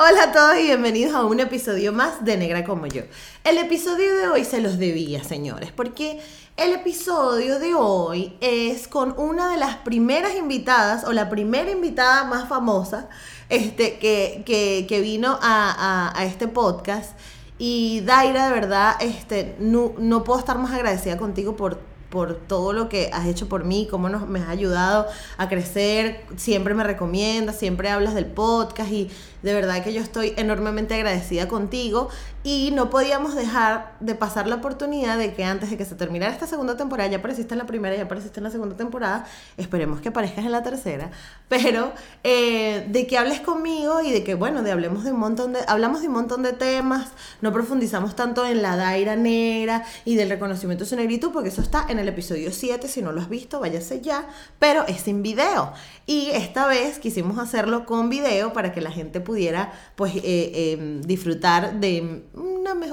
[0.00, 3.02] Hola a todos y bienvenidos a un episodio más de Negra como yo.
[3.42, 6.20] El episodio de hoy se los debía, señores, porque
[6.56, 12.22] el episodio de hoy es con una de las primeras invitadas o la primera invitada
[12.22, 13.08] más famosa
[13.48, 14.44] este, que,
[14.88, 17.18] que, vino a, a, este podcast.
[17.58, 21.80] Y Daira, de verdad, este, no, no puedo estar más agradecida contigo por
[22.10, 25.06] por todo lo que has hecho por mí, cómo nos, me has ayudado
[25.36, 29.10] a crecer, siempre me recomiendas, siempre hablas del podcast y
[29.42, 32.08] de verdad que yo estoy enormemente agradecida contigo
[32.42, 36.32] y no podíamos dejar de pasar la oportunidad de que antes de que se terminara
[36.32, 40.00] esta segunda temporada, ya apareciste en la primera, ya apareciste en la segunda temporada, esperemos
[40.00, 41.10] que aparezcas en la tercera,
[41.48, 41.92] pero
[42.24, 45.60] eh, de que hables conmigo y de que, bueno, de hablemos de un montón de,
[45.66, 47.08] hablamos de un montón de temas,
[47.40, 51.60] no profundizamos tanto en la daira negra y del reconocimiento de su negritud, porque eso
[51.60, 54.26] está en el episodio 7, si no lo has visto, váyase ya,
[54.58, 55.72] pero es sin video.
[56.06, 61.02] Y esta vez quisimos hacerlo con video para que la gente pudiera pues eh, em,
[61.02, 62.24] disfrutar de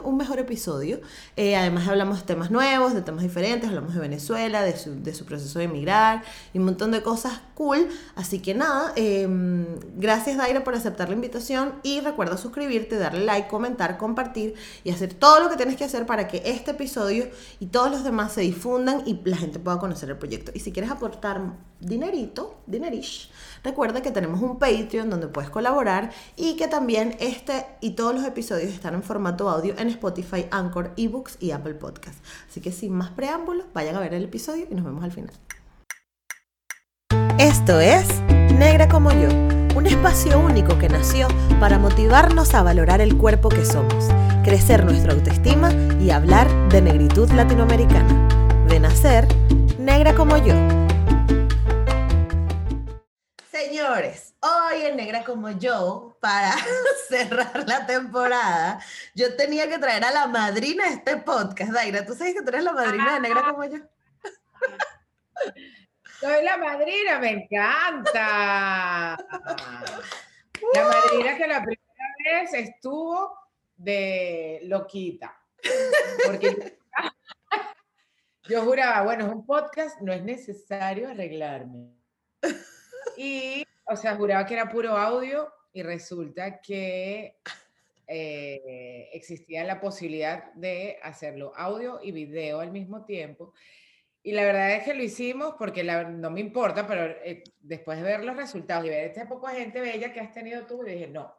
[0.04, 1.00] un mejor episodio.
[1.36, 5.14] Eh, además hablamos de temas nuevos, de temas diferentes, hablamos de Venezuela, de su, de
[5.14, 7.88] su proceso de emigrar y un montón de cosas cool.
[8.16, 13.48] Así que nada, em, gracias Daira por aceptar la invitación y recuerda suscribirte, darle like,
[13.48, 17.68] comentar, compartir y hacer todo lo que tienes que hacer para que este episodio y
[17.68, 20.52] todos los demás se difundan y la gente pueda conocer el proyecto.
[20.54, 21.42] Y si quieres aportar
[21.80, 23.32] dinerito, dinerish,
[23.66, 28.24] recuerda que tenemos un Patreon donde puedes colaborar y que también este y todos los
[28.24, 32.22] episodios están en formato audio en Spotify, Anchor, eBooks y Apple Podcasts.
[32.50, 35.34] Así que sin más preámbulos, vayan a ver el episodio y nos vemos al final.
[37.40, 38.08] Esto es
[38.58, 39.28] Negra como yo,
[39.76, 41.28] un espacio único que nació
[41.60, 44.08] para motivarnos a valorar el cuerpo que somos,
[44.44, 48.30] crecer nuestra autoestima y hablar de negritud latinoamericana.
[48.70, 49.28] De nacer,
[49.78, 50.85] negra como yo
[53.56, 56.52] Señores, hoy en Negra como yo, para
[57.08, 58.82] cerrar la temporada,
[59.14, 61.72] yo tenía que traer a la madrina de este podcast.
[61.72, 63.78] Daira, ¿tú sabes que tú eres la madrina de Negra como yo?
[66.20, 69.18] Soy la madrina, me encanta.
[70.74, 73.40] La madrina que la primera vez estuvo
[73.78, 75.34] de loquita.
[76.26, 76.78] Porque
[78.50, 81.96] yo juraba, bueno, es un podcast, no es necesario arreglarme.
[83.18, 87.38] Y, o sea, juraba que era puro audio y resulta que
[88.08, 93.54] eh, existía la posibilidad de hacerlo audio y video al mismo tiempo.
[94.24, 98.04] Y la verdad es que lo hicimos porque no me importa, pero eh, después de
[98.04, 101.32] ver los resultados y ver esta poca gente bella que has tenido tú, dije, no,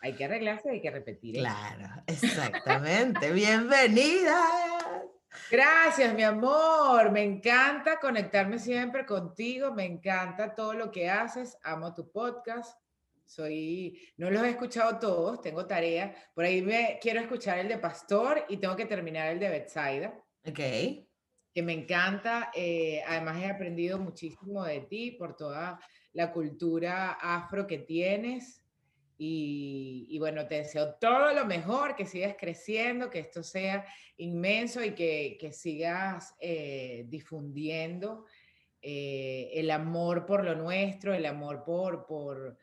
[0.00, 1.36] hay que arreglarse, hay que repetir.
[1.36, 3.30] Claro, exactamente.
[3.30, 4.71] Bienvenida.
[5.50, 7.10] Gracias, mi amor.
[7.10, 9.72] Me encanta conectarme siempre contigo.
[9.72, 11.56] Me encanta todo lo que haces.
[11.62, 12.78] Amo tu podcast.
[13.24, 16.14] Soy, no los he escuchado todos, tengo tarea.
[16.34, 20.12] Por ahí me quiero escuchar el de Pastor y tengo que terminar el de Betsaida.
[20.46, 20.58] Ok.
[21.54, 22.50] Que me encanta.
[22.54, 25.80] Eh, además, he aprendido muchísimo de ti por toda
[26.12, 28.61] la cultura afro que tienes.
[29.18, 33.86] Y, bueno, te deseo todo lo mejor, que sigas creciendo, que esto sea
[34.16, 38.24] inmenso y que, que sigas eh, difundiendo
[38.84, 42.58] eh, el amor por lo nuestro, el amor por, por,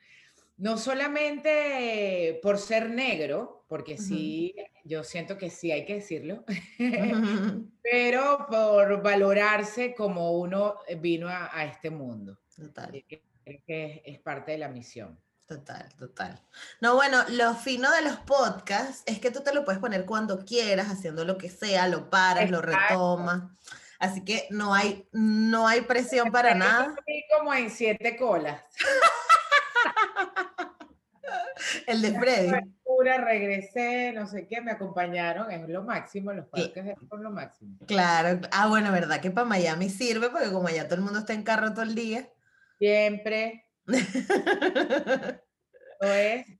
[0.57, 6.43] no solamente por ser negro, porque sí, yo siento que sí hay que decirlo,
[7.81, 12.37] pero por valorarse como uno vino a, este mundo.
[12.53, 12.91] Total.
[13.07, 13.23] Que,
[13.65, 15.17] que es parte de la misión.
[15.49, 16.39] Total, total.
[16.79, 20.45] No, bueno, lo fino de los podcasts es que tú te lo puedes poner cuando
[20.45, 23.45] quieras, haciendo lo que sea, lo paras, lo retomas.
[23.97, 26.93] Así que no hay, no hay presión para nada.
[27.35, 28.61] como en siete colas.
[31.87, 32.51] El de Freddy.
[32.83, 37.75] Pura, regresé, no sé qué, me acompañaron, es lo máximo, los podcasts son lo máximo.
[37.87, 41.33] Claro, ah, bueno, verdad que para Miami sirve, porque como allá todo el mundo está
[41.33, 42.29] en carro todo el día.
[42.77, 43.68] Siempre.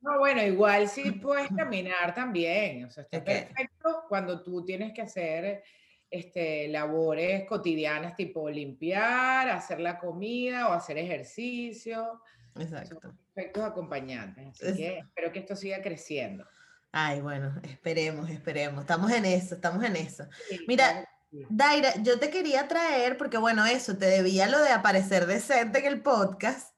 [0.02, 2.86] no, bueno, igual sí puedes caminar también.
[2.86, 5.64] O sea, está perfecto cuando tú tienes que hacer
[6.10, 12.22] este, labores cotidianas tipo limpiar, hacer la comida o hacer ejercicio.
[12.56, 13.00] Exacto.
[13.02, 14.62] Son perfectos acompañantes.
[14.62, 16.46] Así que espero que esto siga creciendo.
[16.92, 18.82] Ay, bueno, esperemos, esperemos.
[18.82, 20.26] Estamos en eso, estamos en eso.
[20.68, 21.08] Mira,
[21.50, 25.86] Daira, yo te quería traer, porque bueno, eso, te debía lo de aparecer decente en
[25.86, 26.74] el podcast.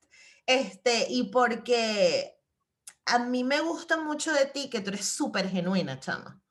[0.46, 2.38] Este, y porque
[3.06, 6.42] a mí me gusta mucho de ti que tú eres súper genuina, chama.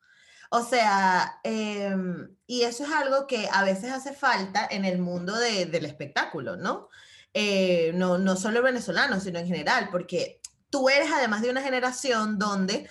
[0.51, 5.37] O sea, em, y eso es algo que a veces hace falta en el mundo
[5.37, 6.89] del espectáculo, ¿no?
[7.35, 8.19] Eh, ¿no?
[8.19, 12.89] No solo venezolano, sino en general, porque tú eres además de una generación donde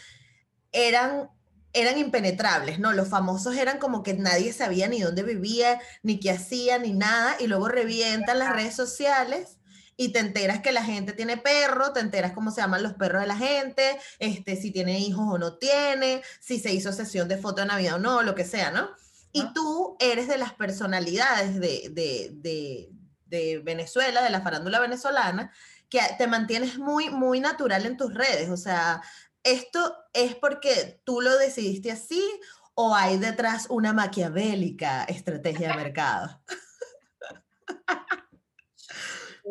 [0.72, 1.30] eran
[1.74, 2.94] eran impenetrables, ¿no?
[2.94, 7.36] Los famosos eran como que nadie sabía ni dónde vivía, ni qué hacía, ni nada,
[7.40, 9.59] y luego revientan las redes sociales
[10.00, 13.20] y te enteras que la gente tiene perro, te enteras cómo se llaman los perros
[13.20, 17.38] de la gente, este, si tiene hijos o no tiene, si se hizo sesión de
[17.38, 18.92] foto de Navidad o no, lo que sea, ¿no?
[19.34, 22.90] Y tú eres de las personalidades de, de, de,
[23.26, 25.52] de Venezuela, de la farándula venezolana,
[25.90, 29.02] que te mantienes muy, muy natural en tus redes, o sea,
[29.44, 32.24] ¿esto es porque tú lo decidiste así
[32.74, 36.42] o hay detrás una maquiavélica estrategia de mercado?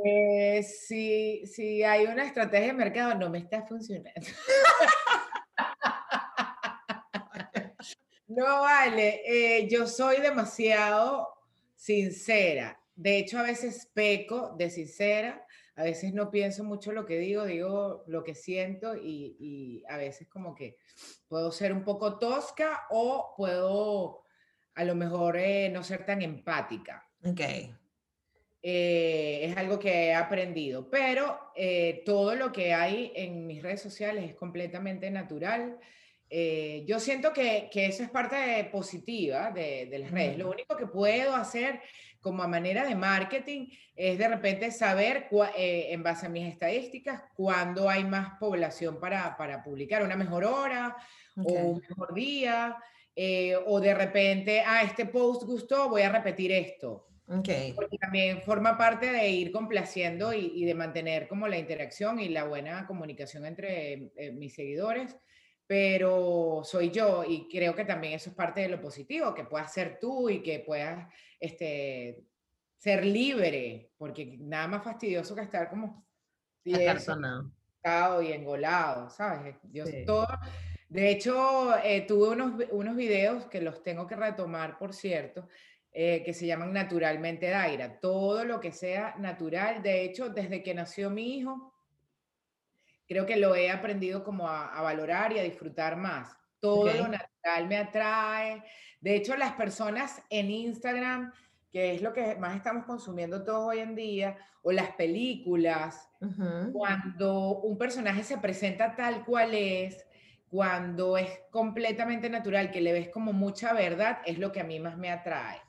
[0.05, 4.11] Eh, si, hay una estrategia de mercado, no me está funcionando.
[8.29, 11.29] no vale, eh, yo soy demasiado
[11.75, 12.79] sincera.
[12.95, 15.45] De hecho, a veces peco de sincera
[15.79, 20.27] a veces no pienso mucho lo que digo, digo lo que siento y, a veces
[20.27, 20.77] como que
[21.29, 24.25] puedo ser un poco tosca o puedo
[24.75, 27.09] a lo mejor eh, no ser tan empática.
[27.25, 27.41] Ok.
[28.63, 33.81] Eh, es algo que he aprendido, pero eh, todo lo que hay en mis redes
[33.81, 35.79] sociales es completamente natural.
[36.87, 40.37] yo siento que, que, eso es parte positiva de, de las redes.
[40.39, 41.81] Lo único que puedo hacer
[42.21, 47.23] como a manera de marketing es de repente saber eh, en base a mis estadísticas
[47.35, 50.97] cuándo hay más población para, para publicar, una mejor hora
[51.37, 52.77] o un mejor día,
[53.15, 57.07] eh, o de repente, ah, este post gustó, voy a repetir esto.
[57.29, 57.75] Okay.
[57.75, 62.31] Porque también forma parte de ir complaciendo y, y, de mantener como la interacción y
[62.31, 65.15] la buena comunicación entre eh, mis seguidores
[65.69, 69.71] pero soy yo y creo que también eso es parte de lo positivo, que puedas
[69.71, 71.07] ser tú y que puedas
[71.39, 72.25] este,
[72.79, 76.07] ser libre, porque nada más fastidioso que estar como
[76.63, 77.21] tieso,
[78.23, 79.57] y engolado, ¿sabes?
[79.71, 80.27] Yo todo,
[80.89, 85.49] de hecho, eh, tuve unos, unos videos que los tengo que retomar, por cierto,
[86.01, 87.99] eh, que se llaman Naturalmente Daira.
[87.99, 91.75] Todo lo que sea natural, de hecho, desde que nació mi hijo,
[93.09, 96.37] creo que lo he aprendido como a, valorar y a disfrutar más.
[96.61, 98.63] Todo lo natural me atrae.
[99.01, 101.33] De hecho, las personas en Instagram,
[101.73, 106.09] que es lo que más estamos consumiendo todos hoy en día, o las películas,
[106.73, 110.07] cuando un personaje se presenta tal cual es,
[110.49, 114.79] cuando es completamente natural, que le ves como mucha verdad, es lo que a mí
[114.79, 115.61] más me atrae.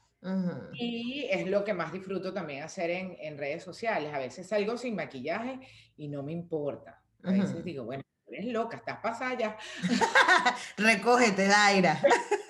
[0.74, 4.14] Y es lo que más disfruto también hacer en, en redes sociales.
[4.14, 5.60] A veces salgo sin maquillaje
[5.96, 7.02] y no me importa.
[7.24, 9.58] A veces digo, bueno, eres loca, estás pasada ya.
[10.78, 12.02] Recógete, Daira.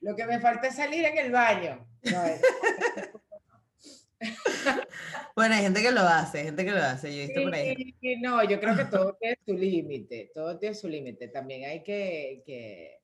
[0.00, 1.86] Lo que me falta es salir en el baño.
[5.36, 7.94] bueno, hay gente que lo hace, gente que lo hace, yo he visto por ahí.
[8.20, 11.28] No, yo creo que todo tiene su límite, todo tiene su límite.
[11.28, 12.99] También hay que, que,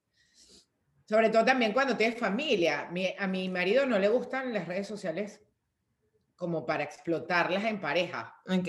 [1.06, 2.90] sobre todo también cuando tienes familia.
[3.18, 5.40] a mi marido no le gustan las redes sociales
[6.36, 8.40] como para explotarlas en pareja.
[8.48, 8.68] Ok.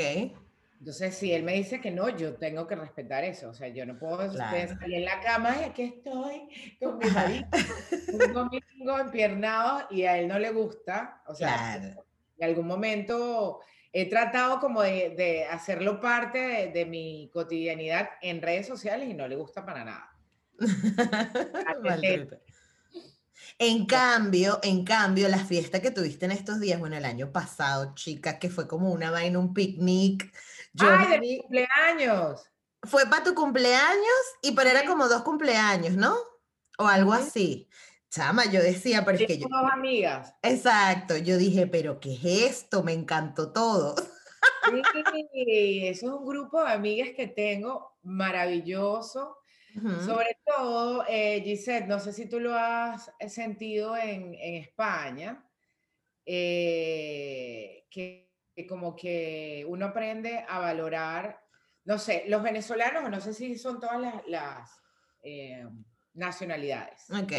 [0.79, 3.49] Entonces, si él me dice que no, yo tengo que respetar eso.
[3.49, 7.47] O sea, yo no puedo salir en la cama y aquí estoy con mi marido,
[8.13, 11.23] un domingo empiernado y a él no le gusta.
[11.25, 13.59] O sea, en algún momento
[13.91, 19.35] he tratado como de, hacerlo parte de, mi cotidianidad en redes sociales y no le
[19.35, 20.11] gusta para nada.
[23.59, 27.95] En cambio, en cambio, la fiesta que tuviste en estos días, bueno, el año pasado,
[27.95, 30.31] chicas, que fue como una vaina, un picnic.
[30.79, 32.45] ¡Ay, de cumpleaños!
[32.83, 36.15] Fue para tu cumpleaños, y pero era como dos cumpleaños, ¿no?
[36.77, 37.67] O algo así.
[38.11, 39.47] Chama, yo decía, pero es que yo...
[39.49, 40.35] Dos amigas.
[40.43, 42.83] Exacto, yo dije, pero ¿qué es esto?
[42.83, 43.95] Me encantó todo.
[45.33, 49.37] Sí, eso es un grupo de amigas que tengo maravilloso
[50.05, 55.43] sobre todo, eh, Gisette, no sé si tú lo has eh, sentido en, España,
[56.25, 58.31] eh, que,
[58.67, 61.39] como que uno aprende a valorar,
[61.85, 64.71] no sé, los venezolanos, no sé si son todas las,
[66.13, 67.09] nacionalidades.
[67.11, 67.33] Ok.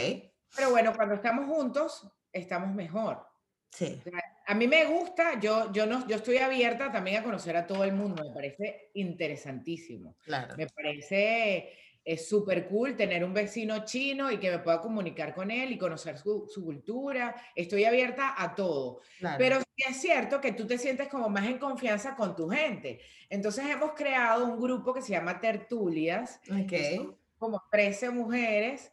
[0.54, 3.26] Pero bueno, cuando estamos juntos, estamos mejor.
[3.70, 4.00] Sí.
[4.46, 7.84] a mí me gusta, yo, yo, no, yo estoy abierta también a conocer a todo
[7.84, 10.16] el mundo, me parece interesantísimo.
[10.24, 10.56] Claro.
[10.56, 11.70] Me parece
[12.08, 15.76] es súper cool tener un vecino chino y que me pueda comunicar con él y
[15.76, 17.36] conocer su, cultura.
[17.54, 19.02] Estoy abierta a todo.
[19.36, 22.98] Pero sí es cierto que tú te sientes como más en confianza con tu gente.
[23.28, 26.40] Entonces hemos creado un grupo que se llama Tertulias.
[26.64, 27.06] Okay.
[27.36, 28.90] como 13 mujeres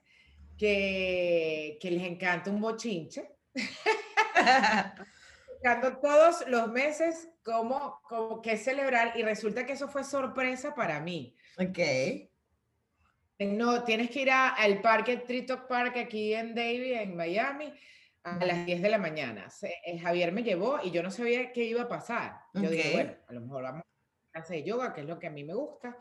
[0.58, 3.32] que, que les encanta un bochinche.
[6.02, 11.38] Todos los meses cómo, cómo qué celebrar y resulta que eso fue sorpresa para mí.
[11.58, 11.80] Ok.
[13.40, 17.74] No, tienes que ir a- al parque Tritok Park aquí en Davie, en Miami,
[18.24, 19.50] a las 10 de la mañana.
[19.50, 22.38] Se- eh, Javier me llevó y yo no sabía qué iba a pasar.
[22.54, 23.84] Yo dije, bueno, a lo mejor vamos
[24.36, 25.98] clase de yoga, que es lo que a mí me gusta,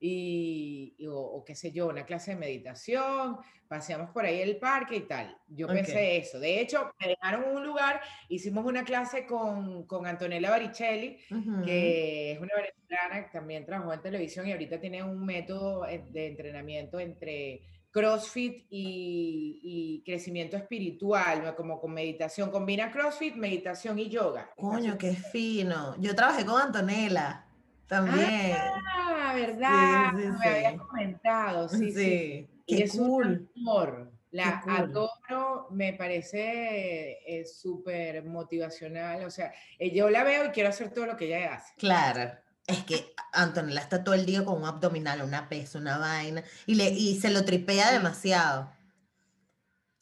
[0.00, 4.58] y, y- o, o qué sé yo, una clase de meditación, paseamos por ahí el
[4.58, 5.36] parque y tal.
[5.48, 5.72] Yo Ok.
[5.72, 6.38] pensé eso.
[6.38, 11.62] De hecho, me dejaron un lugar, hicimos una clase con, con Antonella Baricelli, Ujú.
[11.64, 16.04] que es una venezolana que también trabajó en televisión y ahorita tiene un método eh,
[16.10, 21.56] de entrenamiento entre CrossFit y, y crecimiento espiritual, ¿no?
[21.56, 22.50] como con meditación.
[22.50, 24.50] Combina CrossFit, meditación y yoga.
[24.56, 25.96] Coño, qué fino.
[25.98, 27.46] Yo trabajé con Antonella
[27.88, 28.56] también.
[28.94, 30.12] Ah, ¿verdad?
[30.14, 32.48] Sí, sí, Me habías comentado, sí, sí.
[32.66, 33.50] Qué es un cool.
[33.56, 34.12] amor.
[34.30, 34.76] La cool.
[34.76, 39.24] adoro, me parece eh, súper motivacional.
[39.24, 41.72] O sea, eh, yo la veo y quiero hacer todo lo que ella hace.
[41.78, 42.32] Claro.
[42.66, 46.74] Es que Antonella está todo el día con un abdominal, una pesa, una vaina, y,
[46.74, 48.70] le, y se lo tripea demasiado.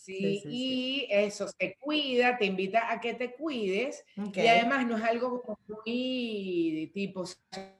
[0.06, 0.48] Sí, Sí, sí, sí.
[0.52, 5.02] y eso, se cuida, te invita a que te cuides Ok, y además no es
[5.02, 7.24] algo muy tipo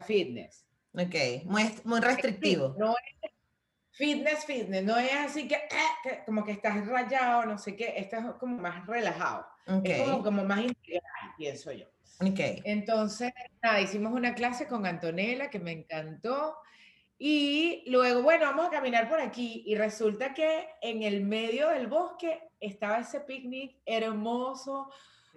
[0.04, 0.66] fitness.
[0.92, 1.45] ok.
[1.45, 2.75] Muy, muy restrictivo.
[2.78, 2.90] No
[3.23, 3.30] es
[3.92, 7.95] fitness, fitness, no es así que, eh, que como que estás rayado, no sé qué,
[7.97, 9.47] esto es como más relajado,
[9.85, 11.02] es como, como más integral,
[11.38, 11.87] pienso yo.
[12.21, 12.40] ok.
[12.64, 16.56] Entonces, nada, hicimos una clase con Antonella que me encantó.
[17.18, 19.62] Y luego, bueno, vamos a caminar por aquí.
[19.66, 24.90] Y resulta que en el medio del bosque estaba ese picnic hermoso,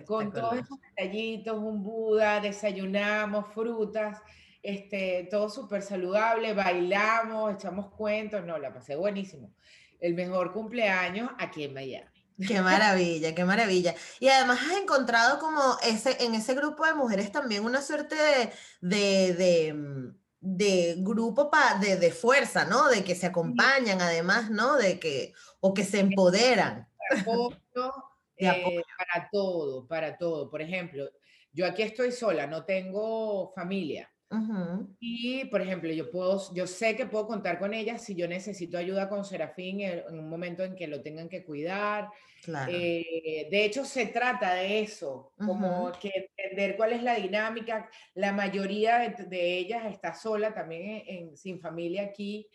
[0.05, 4.21] con todos esos detallitos, un Buda, desayunamos, frutas,
[4.61, 8.45] este, todo súper saludable, bailamos, echamos cuentos.
[8.45, 9.53] No, la pasé buenísimo.
[9.99, 12.19] El mejor cumpleaños aquí en Miami.
[12.47, 13.93] Qué maravilla, qué maravilla.
[14.19, 18.51] Y además has encontrado como ese, en ese grupo de mujeres también una suerte de,
[18.79, 22.87] de, de, mm, de grupo pa- de, de fuerza, ¿no?
[22.87, 24.77] De que se acompañan además, ¿no?
[24.77, 26.87] De que, o que se empoderan.
[27.21, 27.93] apoyo,
[28.37, 30.49] eh, para todo, para todo.
[30.49, 31.09] Por ejemplo,
[31.51, 34.09] yo aquí estoy sola, no tengo familia.
[34.99, 38.77] Y, por ejemplo, yo puedo, yo sé que puedo contar con ellas si yo necesito
[38.77, 42.09] ayuda con Serafín en, en un momento en que lo tengan que cuidar.
[42.43, 42.71] Claro.
[42.73, 47.89] Eh, de hecho, se trata de eso, como que entender cuál es la dinámica.
[48.13, 52.47] La mayoría de, de ellas está sola también en- en- sin familia aquí.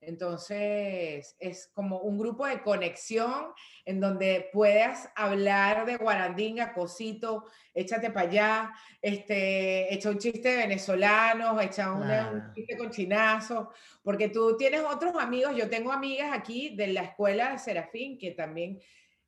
[0.00, 3.52] Entonces, es como un grupo de conexión
[3.84, 10.56] en donde puedas hablar de guarandinga, cosito, échate para allá, este, echa un chiste de
[10.58, 13.70] venezolanos, echa un chiste con chinazo,
[14.02, 18.30] porque tú tienes otros amigos, yo tengo amigas aquí de la escuela de Serafín que
[18.32, 18.80] también,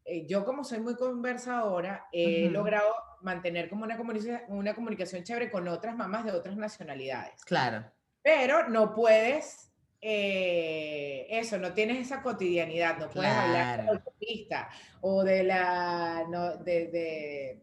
[0.05, 2.55] eh, yo como soy muy conversadora, he Ujú.
[2.55, 7.45] logrado mantener como una comunicación, una comunicación chévere con otras mamás de otras nacionalidades.
[7.45, 7.91] Claro.
[8.23, 9.70] Pero no puedes,
[10.03, 14.69] eh, eso, no tienes esa cotidianidad, no puedes hablar de la autopista
[15.01, 17.63] o de la, no, de, de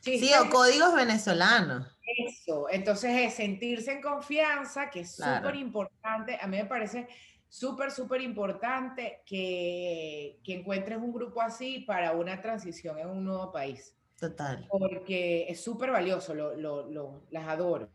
[0.00, 1.86] Sí, o códigos venezolanos.
[2.26, 2.66] eso.
[2.68, 5.36] Entonces es sentirse en confianza, que es Claro.
[5.46, 6.36] súper importante.
[6.40, 7.06] A mí me parece
[7.48, 13.52] súper, súper importante que, que encuentres un grupo así para una transición en un nuevo
[13.52, 14.66] país, Total.
[14.70, 17.88] porque es súper valioso, lo, lo- lo- las adoro.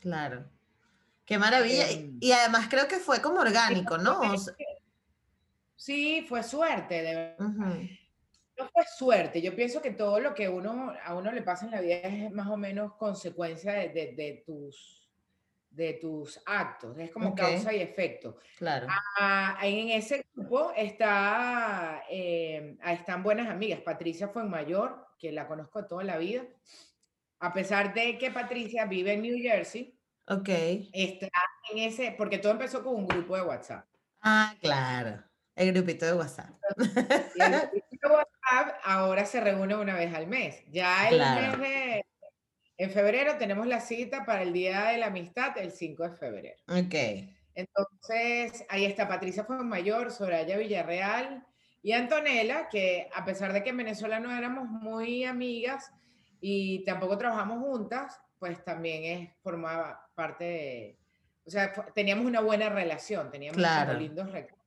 [0.00, 0.44] Claro.
[1.24, 1.90] Qué maravilla.
[1.90, 4.20] Y- Em, Y además creo que fue como orgánico, ¿no?
[4.20, 4.54] O sea,
[5.76, 7.36] Sí, fue suerte, de verdad.
[8.58, 9.40] No fue suerte.
[9.42, 12.30] Yo pienso que todo lo que uno, a uno le pasa en la vida es
[12.30, 15.08] más o menos consecuencia de, de- de tus,
[15.70, 16.96] de tus actos.
[16.98, 18.36] Es como causa y efecto.
[18.58, 18.86] Claro.
[19.18, 23.80] Ah, en ese grupo está, eh, están buenas amigas.
[23.80, 26.44] Patricia Fuenmayor, que la conozco toda la vida.
[27.40, 29.98] A pesar de que Patricia vive en New Jersey,
[30.28, 30.48] Ok.
[30.92, 31.28] está
[31.72, 33.86] en ese, porque todo empezó con un grupo de WhatsApp.
[34.20, 35.22] Ah, claro.
[35.54, 36.50] El grupito de WhatsApp.
[36.78, 36.84] El
[37.72, 40.62] grupito de WhatsApp ahora se reúne una vez al mes.
[40.68, 41.58] Ya el Claro.
[41.58, 42.06] mes de,
[42.78, 46.56] en febrero tenemos la cita para el Día de la Amistad, el 5 de febrero.
[46.68, 46.94] Ok.
[47.54, 51.46] Entonces, ahí está Patricia Mayor, Soraya Villarreal
[51.82, 55.92] y Antonella, que a pesar de que en Venezuela no éramos muy amigas
[56.40, 60.98] y tampoco trabajamos juntas, pues también es, formaba parte de,
[61.46, 63.92] o sea, teníamos una buena relación, teníamos Claro.
[63.96, 64.58] lindos recuerdos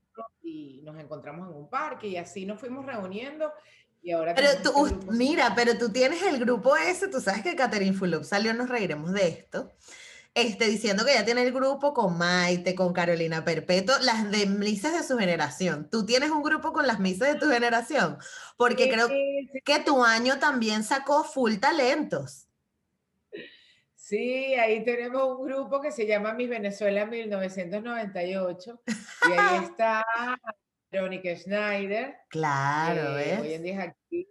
[0.41, 3.51] y nos encontramos en un parque y así nos fuimos reuniendo
[4.01, 7.57] y ahora Pero tú, este mira, pero tú tienes el grupo ese, tú sabes que
[7.57, 9.73] Catherine Fulop salió, nos reiremos de esto,
[10.33, 14.93] este, diciendo que ya tiene el grupo con Maite, con Carolina Perpetuo, las de Mises
[14.93, 15.89] de su generación.
[15.91, 18.19] ¿Tú tienes un grupo con las Mises de tu generación?
[18.55, 22.44] Porque creo Sí, sí, que tu año también sacó full talentos.
[24.05, 30.05] Sí, ahí tenemos un grupo que se llama Mis Venezuela 1998 y ahí está
[30.91, 32.15] Verónica Schneider.
[32.29, 34.27] Claro, eh, Hoy en día es aquí,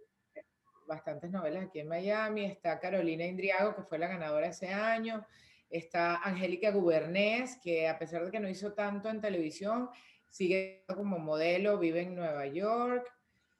[0.87, 2.45] bastantes novelas aquí en Miami.
[2.45, 5.27] Está Carolina Indriago, que fue la ganadora ese año.
[5.69, 9.89] Está Angélica Gubernés, que a pesar de que no hizo tanto en televisión,
[10.29, 13.13] sigue como modelo, vive en Nueva York.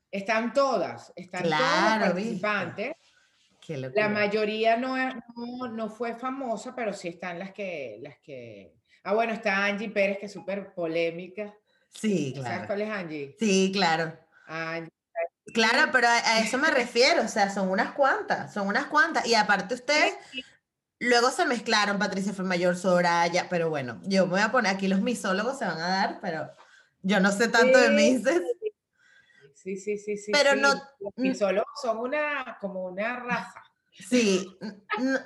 [0.09, 2.93] Están todas, están todas participantes.
[3.67, 4.95] La mayoría no,
[5.69, 8.73] no, fue famosa, pero sí están las que, las que...
[9.03, 11.53] Ah, bueno, está Angie Pérez, que es súper polémica.
[11.89, 12.49] Sí, claro.
[12.49, 13.35] ¿Sabes cuál es Angie?
[13.39, 14.17] Sí, claro.
[15.53, 19.25] Claro, pero a, eso me refiero, o sea, son unas cuantas, son unas cuantas.
[19.27, 20.13] Y aparte ustedes,
[20.99, 25.01] luego se mezclaron Patricia Mayor, Soraya, pero bueno, yo me voy a poner, aquí los
[25.01, 26.49] misólogos se van a dar, pero
[27.03, 28.41] yo no sé tanto de mises.
[29.65, 30.31] Sí, sí, sí, sí.
[30.31, 30.79] Pero no.
[31.17, 33.63] Y solo son una, como una raza.
[33.91, 34.47] Sí.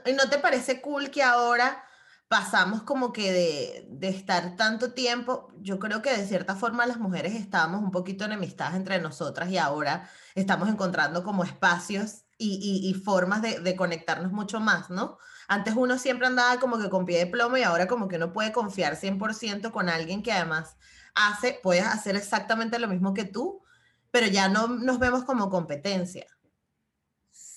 [0.05, 1.83] ¿Y no te parece cool que ahora
[2.29, 5.51] pasamos como que de, de, estar tanto tiempo?
[5.57, 9.57] Yo creo que de cierta forma las mujeres estábamos un poquito enemistadas entre nosotras y
[9.57, 15.17] ahora estamos encontrando como espacios y, y, y formas de, de, conectarnos mucho más, ¿no?
[15.49, 18.31] Antes uno siempre andaba como que con pie de plomo y ahora como que uno
[18.31, 20.77] puede confiar 100% con alguien que además
[21.13, 23.63] hace, puedes hacer exactamente lo mismo que tú
[24.11, 26.25] pero ya no nos vemos como competencia.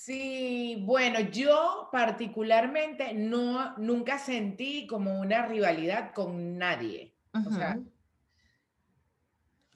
[0.02, 7.14] Sí, bueno, yo particularmente no, nunca sentí como una rivalidad con nadie.
[7.46, 7.78] O sea,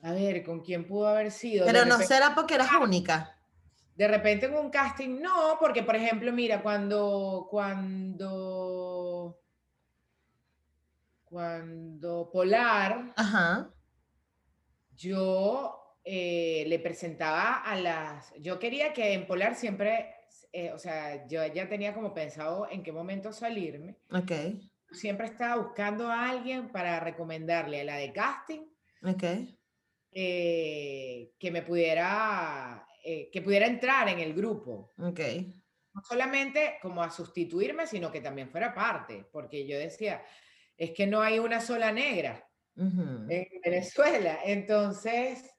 [0.02, 1.64] a ver, ¿con quién pudo haber sido?
[1.64, 3.38] Pero no será porque eras ah, única.
[3.94, 9.38] De repente en un casting, no, porque por ejemplo, mira, cuando, cuando,
[11.24, 13.70] cuando Polar, Ajá.
[14.96, 18.32] yo eh, le presentaba a las...
[18.38, 20.14] Yo quería que en Polar siempre,
[20.52, 23.96] eh, o sea, yo ya tenía como pensado en qué momento salirme.
[24.12, 24.30] Ok.
[24.92, 28.68] Siempre estaba buscando a alguien para recomendarle a la de casting.
[29.02, 29.24] Ok.
[30.12, 34.92] Eh, que me pudiera, que pudiera entrar en el grupo.
[34.98, 35.20] Ok.
[35.92, 40.22] No solamente como a sustituirme, sino que también fuera parte, porque yo decía,
[40.76, 43.28] es que no hay una sola negra en
[43.64, 44.38] Venezuela.
[44.44, 45.55] Entonces,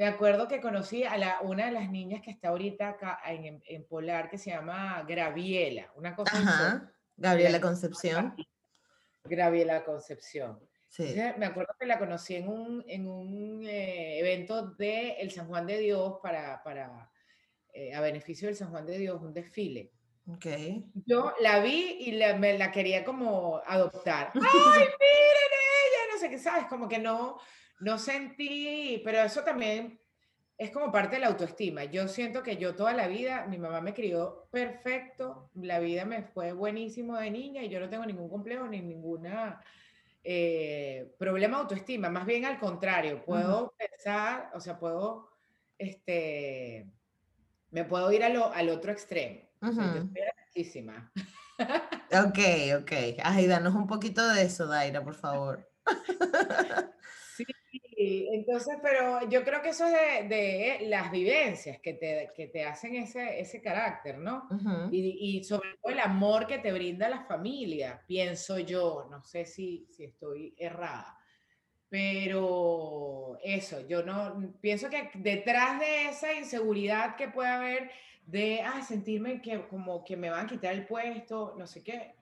[0.00, 3.62] me acuerdo que conocí a la, una de las niñas que está ahorita acá en,
[3.66, 8.34] en Polar, que se llama Graviela, una cosa Ajá, Gabriela Concepción.
[9.24, 10.58] Graviela Concepción.
[10.88, 11.14] Sí.
[11.36, 15.66] me acuerdo que la conocí en un, en un eh, evento de el San Juan
[15.66, 17.12] de Dios para, para
[17.74, 19.92] eh, a beneficio del San Juan de Dios, un desfile.
[20.36, 20.86] Okay.
[21.04, 24.32] Yo la vi y la, me la quería como adoptar.
[24.34, 24.40] ¡Ay,
[24.80, 26.12] miren ella!
[26.14, 26.64] No sé qué, ¿sabes?
[26.68, 27.38] Como que no,
[27.80, 29.98] no sentí, pero eso también
[30.56, 31.84] es como parte de la autoestima.
[31.84, 36.22] Yo siento que yo toda la vida, mi mamá me crió perfecto, la vida me
[36.22, 39.64] fue buenísimo de niña y yo no tengo ningún complejo ni ninguna
[40.22, 42.10] eh, problema de autoestima.
[42.10, 45.30] Más bien al contrario, puedo pensar, o sea, puedo,
[45.78, 46.86] este,
[47.70, 49.40] me puedo ir al otro extremo.
[49.62, 50.02] yo
[50.46, 50.62] estoy
[51.58, 52.92] Ok, ok.
[53.22, 55.66] Ay, danos un poquito de eso, Daira, por favor.
[58.00, 62.64] Sí, entonces, pero yo creo que eso es de, las vivencias que te, que te,
[62.64, 64.48] hacen ese, ese carácter, ¿no?
[64.90, 69.44] y, y, sobre todo el amor que te brinda la familia, pienso yo, no sé
[69.44, 71.14] si, si estoy errada,
[71.90, 77.90] pero eso, yo no, pienso que detrás de esa inseguridad que puede haber
[78.24, 82.14] de, ah, sentirme que como que me van a quitar el puesto, no sé qué,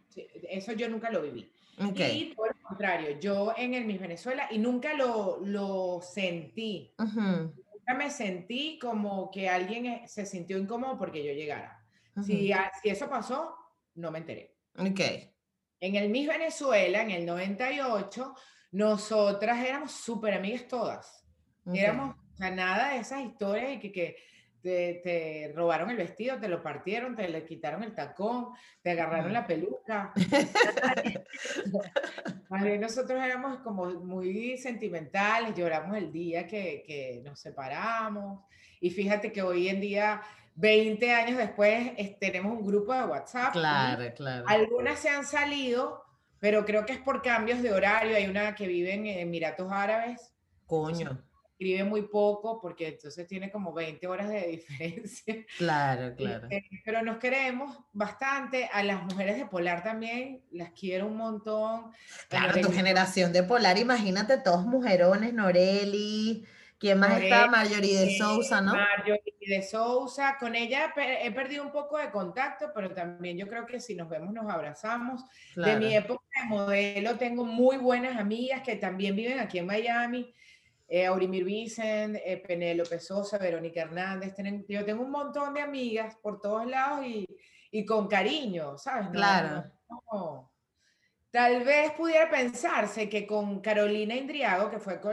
[0.50, 1.52] eso yo nunca lo viví.
[1.78, 6.94] Y por el contrario, yo en el Miss Venezuela y nunca lo, lo sentí.
[6.98, 11.84] Nunca me sentí como que alguien eh, se sintió incómodo porque yo llegara.
[12.24, 13.54] si, si, eso pasó,
[13.94, 14.56] no me enteré.
[14.76, 15.32] Okay.
[15.80, 18.34] En el Miss Venezuela, en el 98,
[18.72, 21.24] nosotras éramos súper amigas todas.
[21.72, 24.16] Éramos, o sea, nada de esas historias y que, que
[24.62, 28.48] te, robaron el vestido, te lo partieron, te le quitaron el tacón,
[28.82, 30.12] te agarraron la peluca.
[32.80, 38.44] nosotros éramos como muy sentimentales, lloramos el día que, que, nos separamos.
[38.80, 40.22] Y fíjate que hoy en día,
[40.54, 43.52] 20 años después, tenemos un grupo de WhatsApp.
[43.52, 44.44] Claro, claro.
[44.48, 46.04] Algunas se han salido,
[46.38, 48.16] pero creo que es por cambios de horario.
[48.16, 50.32] Hay una que vive en Emiratos Árabes.
[50.66, 51.27] Coño
[51.58, 55.34] escribe muy poco porque entonces tiene como 20 horas de diferencia.
[55.56, 56.46] Claro, claro.
[56.50, 58.70] Eh, pero nos queremos bastante.
[58.72, 61.90] A las mujeres de Polar también las quiero un montón.
[62.28, 66.46] Claro, tu generación de Polar, imagínate todos mujerones, Noreli,
[66.78, 67.48] ¿Quién más está?
[67.48, 68.72] Marjorie de Sousa, ¿no?
[68.72, 70.36] Marjorie de Sousa.
[70.38, 70.94] Con ella
[71.24, 74.48] he perdido un poco de contacto, pero también yo creo que si nos vemos nos
[74.48, 75.22] abrazamos.
[75.56, 76.04] De mi Claro.
[76.04, 80.32] época de modelo tengo muy buenas amigas que también viven aquí en Miami.
[80.90, 84.34] Eh, Aurimir Vicent, eh, Penélope Sosa, Verónica Hernández.
[84.34, 87.26] Tienen- yo tengo un montón de amigas por todos lados y,
[87.70, 89.06] y con cariño, ¿sabes?
[89.06, 89.64] No- Claro.
[90.12, 90.52] no-.
[91.30, 95.12] Tal vez pudiera pensarse que con Carolina Indriago, que fue con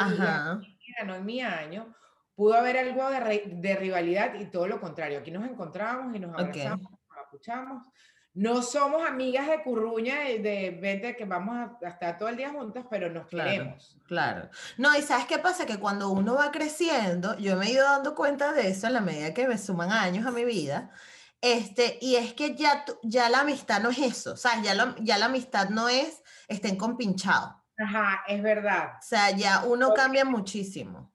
[0.97, 1.93] ganó en mi año,
[2.35, 5.19] pudo haber algo de, ri- de rivalidad y todo lo contrario.
[5.19, 7.87] Aquí nos encontramos y nos abrazamos, nos escuchamos.
[8.35, 12.35] No somos amigas de curruña de, de vente que vamos a, a estar todo el
[12.37, 13.49] día juntas, pero nos Claro.
[13.49, 13.97] queremos.
[14.07, 14.49] Claro.
[14.77, 15.65] No, y ¿sabes qué pasa?
[15.65, 19.01] Que cuando uno va creciendo, yo me he ido dando cuenta de eso en la
[19.01, 20.91] medida que me suman años a mi vida,
[21.39, 24.95] este, y es que ya, ya la amistad no es eso, o sea, ya la,
[24.99, 28.93] ya la amistad no es estén compinchados, Ajá, es verdad.
[28.99, 31.13] o sea, ya uno cambia muchísimo.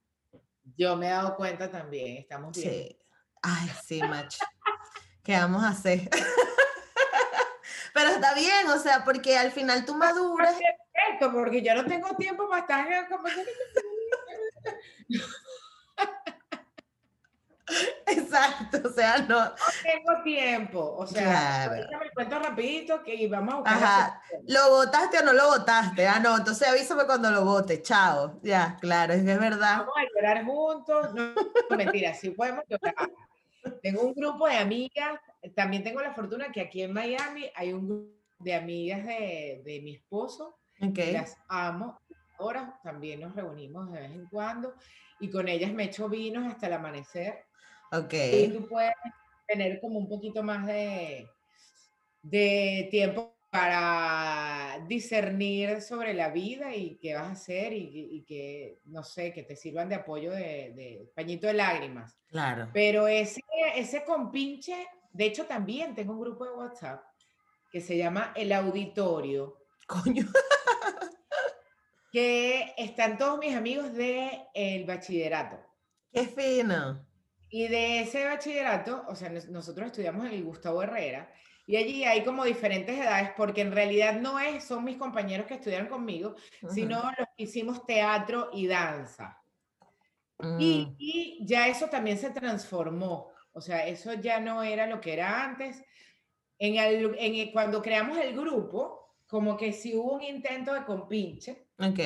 [0.76, 2.70] Yo me he dado cuenta también, estamos bien.
[2.70, 2.98] Sí.
[3.42, 4.38] Ay, sí, macho.
[5.22, 6.08] ¿Qué vamos a hacer?
[7.94, 10.54] Pero está bien, o sea, porque al final tú maduras.
[10.92, 13.06] Perfecto, porque yo no tengo tiempo para estar en el
[18.06, 19.52] Exacto, o sea, no.
[19.82, 20.96] tengo tiempo.
[20.98, 21.98] O sea, Claro.
[22.00, 23.76] me cuento rapidito que vamos a buscar.
[23.76, 24.22] Ajá.
[24.48, 26.08] ¿Lo votaste o no lo votaste?
[26.08, 27.80] Ah, no, entonces avísame cuando lo vote.
[27.82, 28.40] Chao.
[28.42, 29.78] Ya, claro, es que es verdad.
[29.78, 31.14] Vamos a llorar juntos.
[31.14, 31.32] No,
[31.70, 32.94] no, mentira, sí podemos llorar.
[33.82, 35.20] Tengo un grupo de amigas.
[35.54, 39.80] También tengo la fortuna que aquí en Miami hay un grupo de amigas de, de
[39.80, 40.58] mi esposo.
[40.80, 40.98] Ok.
[41.12, 41.98] Las amo.
[42.38, 44.74] Ahora también nos reunimos de vez en cuando
[45.18, 47.44] y con ellas me echo vinos hasta el amanecer.
[47.92, 48.14] Ok.
[48.14, 48.94] y tú puedes
[49.46, 51.28] tener como un poquito más de,
[52.22, 58.78] de tiempo para discernir sobre la vida y qué vas a hacer y, y que,
[58.84, 62.16] no sé, que te sirvan de apoyo de, de pañito de lágrimas.
[62.28, 62.70] Claro.
[62.72, 63.42] Pero ese,
[63.74, 67.02] ese compinche, de hecho también tengo un grupo de WhatsApp
[67.70, 70.26] que se llama El Auditorio, Coño.
[72.12, 75.58] que están todos mis amigos del el bachillerato.
[76.12, 77.06] Qué fino.
[77.48, 81.32] Y de ese bachillerato, o sea, nos- nosotros estudiamos en el Gustavo Herrera,
[81.66, 85.54] y allí hay como diferentes edades, porque en realidad no es, son mis compañeros que
[85.54, 86.34] estudiaron conmigo,
[86.68, 89.40] sino los que hicimos teatro y danza.
[90.38, 95.00] Mm, Y, y ya eso también se transformó, o sea, eso ya no era lo
[95.00, 95.82] que era antes.
[96.58, 100.84] En el, en el- cuando creamos el grupo, como que si hubo un intento de
[100.84, 102.00] compinche, ok.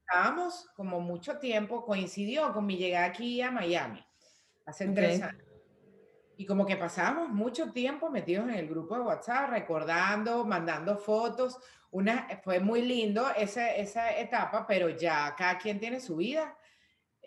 [0.00, 4.04] estábamos como mucho tiempo, coincidió con mi llegada aquí a Miami,
[4.66, 5.34] hace tres años.
[6.38, 11.58] Y como que pasábamos mucho tiempo metidos en el grupo de WhatsApp, recordando, mandando fotos.
[11.90, 16.58] Una, fue muy lindo esa, esa etapa, pero ya cada quien tiene su vida.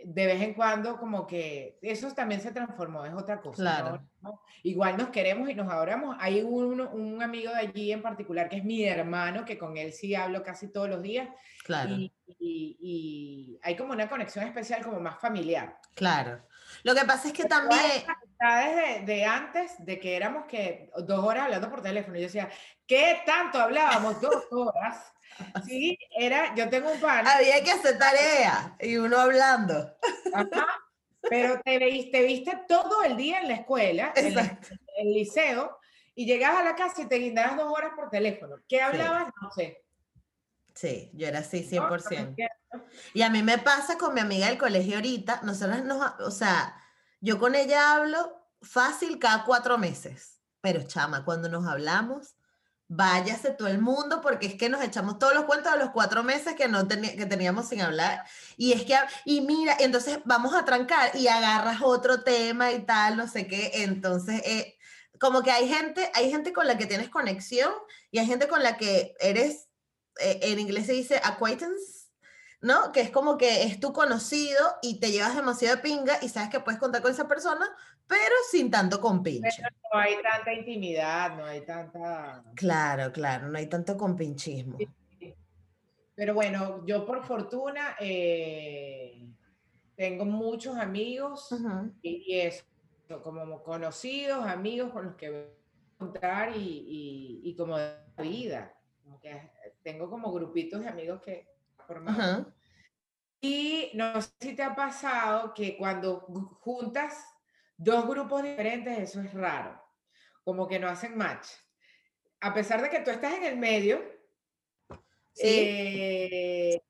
[0.06, 3.62] De vez en cuando como que eso también se transformó, es otra cosa.
[3.62, 4.02] Claro.
[4.22, 4.42] ¿no?
[4.64, 6.16] Igual nos queremos y nos adoramos.
[6.20, 9.92] Hay un, un amigo de allí en particular que es mi hermano, que con él
[9.94, 11.28] sí hablo casi todos los días
[11.66, 11.90] Claro.
[11.92, 15.78] y, y- y hay como una conexión especial, como más familiar.
[15.96, 16.42] Claro.
[16.84, 17.80] Lo que pasa es que también.
[17.96, 22.24] esas amistades de, de antes, de que éramos que dos horas hablando por teléfono, yo
[22.24, 22.50] decía,
[22.88, 24.22] ¿qué tanto hablábamos?
[24.22, 25.12] Dos horas.
[25.66, 29.96] Sí, era, yo tengo un pan, Había que hacer tarea y uno hablando.
[30.34, 30.68] ajá,
[31.22, 31.80] pero te,
[32.12, 34.70] te viste todo el día en la escuela, Exacto.
[34.98, 35.78] en el liceo,
[36.16, 38.58] y llegabas a la casa y te guindabas dos horas por teléfono.
[38.68, 39.32] ¿Qué hablabas?
[39.42, 39.84] No sé.
[40.74, 41.90] Sí, yo era así ¿no?
[41.90, 42.36] 100%.
[43.14, 46.76] Y a mí me pasa con mi amiga del colegio ahorita, nosotros nos, o sea,
[47.20, 52.36] yo con ella hablo fácil cada cuatro meses, pero chama, cuando nos hablamos,
[52.90, 56.24] váyase todo el mundo, porque es que nos echamos todos los cuentos de los cuatro
[56.24, 58.26] meses que, no que teníamos sin hablar.
[58.58, 63.16] Y es que, y mira, entonces vamos a trancar y agarras otro tema y tal,
[63.16, 64.76] no sé qué, entonces, eh,
[65.20, 67.72] como que hay gente, hay gente con la que tienes conexión
[68.10, 69.70] y hay gente con la que eres,
[70.20, 71.99] eh, en inglés se dice acquaintance,
[72.62, 72.92] ¿no?
[72.92, 76.50] Que es como que es tu conocido y te llevas demasiado de pinga y sabes
[76.50, 77.66] que puedes contar con esa persona,
[78.08, 79.62] pero sin tanto compinche.
[79.94, 82.44] No hay tanta intimidad, no hay tanta...
[82.56, 84.78] Claro, claro, no hay tanto compinchismo.
[86.16, 89.26] Pero bueno, yo por fortuna eh,
[89.96, 91.56] tengo muchos amigos
[92.02, 92.66] y, y eso,
[93.24, 98.24] como conocidos, amigos con los que voy a contar y, y, y como de la
[98.24, 98.76] vida.
[99.02, 99.50] Como que
[99.82, 101.49] tengo como grupitos de amigos que
[102.08, 102.54] ajá.
[103.42, 106.20] Y no sé si te ha pasado que cuando
[106.60, 107.26] juntas
[107.78, 109.82] dos grupos diferentes, eso es raro,
[110.44, 111.48] como que no hacen match.
[112.42, 114.02] A pesar de que tú estás en el medio,
[115.32, 115.46] Sí.
[115.48, 116.82] eh,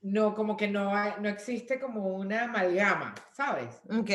[0.00, 3.80] no, como que no, no existe como una amalgama, ¿sabes?
[3.88, 4.10] Ok.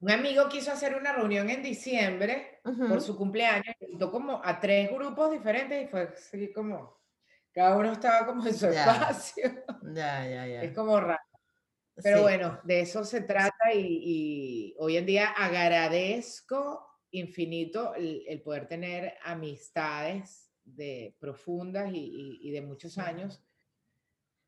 [0.00, 4.90] Un amigo quiso hacer una reunión en diciembre por su cumpleaños, juntó como a tres
[4.92, 6.98] grupos diferentes y fue así como,
[7.54, 9.64] cada uno estaba como en su espacio.
[9.94, 10.62] Ya, ya, ya.
[10.62, 11.22] Es como raro.
[12.02, 19.14] Pero bueno, de eso se trata y, hoy en día agradezco infinito el, poder tener
[19.22, 23.40] amistades de profundas y, de muchos años.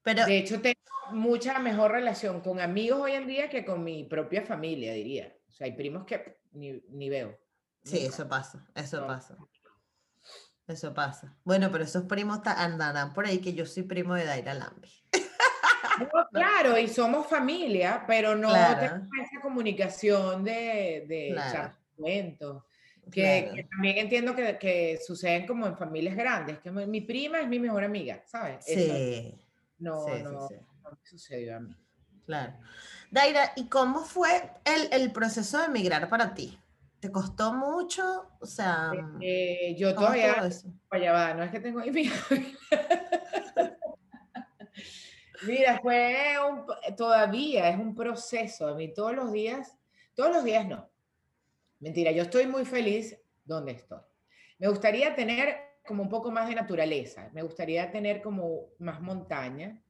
[0.03, 0.81] Pero, de hecho, tengo
[1.13, 5.37] mucha mejor relación con amigos hoy en día que con mi propia familia, diría.
[5.49, 7.39] O sea, hay primos que ni, veo.
[7.85, 9.37] Sí, eso pasa, eso pasa.
[10.69, 11.33] Eso pasa.
[11.45, 14.91] Bueno, pero esos primos andarán por ahí que yo soy primo de Daira Lambi.
[16.33, 21.37] claro, y somos familia, pero no tenemos esa comunicación de, de
[23.13, 27.61] Que, también entiendo que, que, suceden como en familias grandes, que mi prima es mi
[27.61, 28.65] mejor amiga, ¿sabes?
[28.65, 29.33] Sí.
[29.79, 30.49] no, no, no
[31.05, 31.77] sucedió a mí.
[32.25, 32.55] Claro.
[33.13, 36.59] Daira, ¿y cómo fue el, el proceso de emigrar para ti?
[37.01, 38.03] ¿Te costó mucho?
[38.41, 40.49] O sea, eh, yo todavía,
[40.91, 41.81] vaya, va, no es que tengo
[45.47, 46.65] Mira, fue un,
[46.97, 48.69] todavía es un proceso.
[48.69, 49.77] A mí todos los días,
[50.15, 50.89] todos los días no.
[51.81, 54.01] Mentira, yo estoy muy feliz donde estoy.
[54.59, 55.57] Me gustaría tener
[55.87, 57.29] como un poco más de naturaleza.
[57.33, 59.83] Me gustaría tener como más montaña.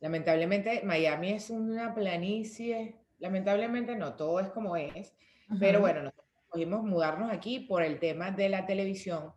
[0.00, 2.96] Lamentablemente, Miami es una planicie.
[3.18, 5.14] Lamentablemente no, todo es como es.
[5.58, 9.32] Pero bueno, nosotros pudimos mudarnos aquí por el tema de la televisión.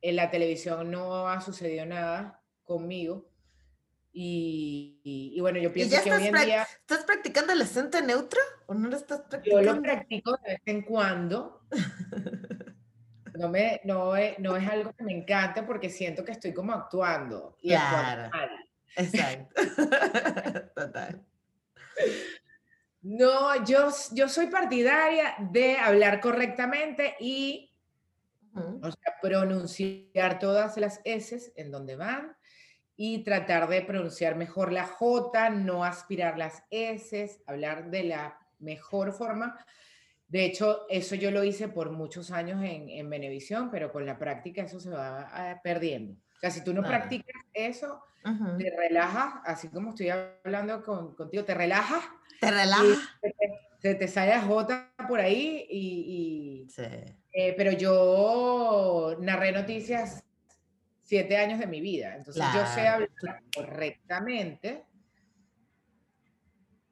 [0.00, 3.30] En la televisión no ha sucedido nada conmigo
[4.12, 6.62] y, bueno, yo pienso que hoy en día...
[6.62, 9.62] ¿Estás practicando el acento neutro o no lo estás practicando?
[9.62, 11.62] Yo lo practico de vez en cuando.
[13.34, 16.72] No, me, no, es, no es algo que me encante porque siento que estoy como
[16.72, 17.56] actuando.
[17.62, 18.30] Y claro.
[18.96, 19.54] Exacto.
[20.74, 21.24] Total.
[23.02, 27.70] No, yo, yo soy partidaria de hablar correctamente y
[28.54, 32.36] o sea, pronunciar todas las S en donde van
[32.96, 39.12] y tratar de pronunciar mejor la J, no aspirar las S, hablar de la mejor
[39.12, 39.64] forma.
[40.28, 44.18] De hecho, eso yo lo hice por muchos años en, en Benevisión, pero con la
[44.18, 46.12] práctica eso se va ah, perdiendo.
[46.12, 51.44] O sea, si tú no practicas eso, te relajas, así como estoy hablando con, contigo,
[51.44, 52.04] te relajas.
[52.40, 52.98] Te relajas.
[53.80, 56.66] Se te, sale la J por ahí y...
[56.68, 56.82] sí.
[57.32, 60.24] Eh, pero yo narré noticias
[61.02, 62.16] siete años de mi vida.
[62.16, 64.84] Entonces yo sé hablar correctamente,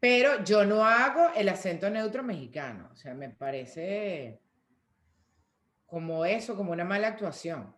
[0.00, 2.88] pero yo no hago el acento neutro mexicano.
[2.92, 4.40] O sea, me parece
[5.86, 7.74] como eso, como una mala actuación.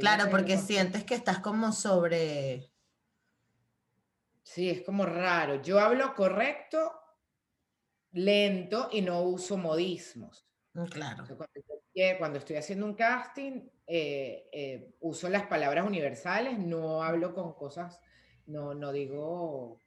[0.00, 2.72] Claro, porque sientes que estás como sobre...
[4.42, 5.62] Sí, es como raro.
[5.62, 6.92] Yo hablo correcto,
[8.12, 10.46] lento y no uso modismos.
[10.72, 11.24] Mm, claro.
[12.18, 18.00] cuando, estoy haciendo un casting, eh, eh, uso las palabras universales, no hablo con cosas,
[18.46, 19.78] no, no digo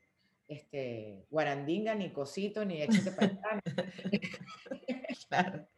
[0.47, 3.61] este, guarandinga, ni cosito, ni échate para
[5.29, 5.67] claro.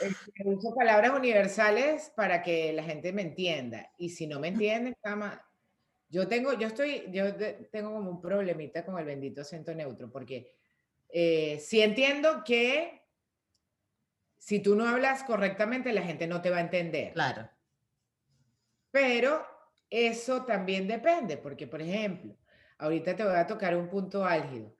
[0.00, 3.92] Este, uso palabras universales para que la gente me entienda.
[3.98, 5.46] Y si no me entienden, cama,
[6.08, 7.34] yo tengo, yo estoy, yo
[7.70, 10.52] tengo como un problemita con el bendito acento neutro, porque
[11.10, 13.02] eh, si entiendo que
[14.38, 17.12] si tú no hablas correctamente, la gente no te va a entender.
[17.12, 17.48] Claro.
[18.90, 19.46] Pero
[19.90, 22.36] eso también depende, porque, por ejemplo,
[22.80, 24.74] ahorita te voy a tocar un punto álgido.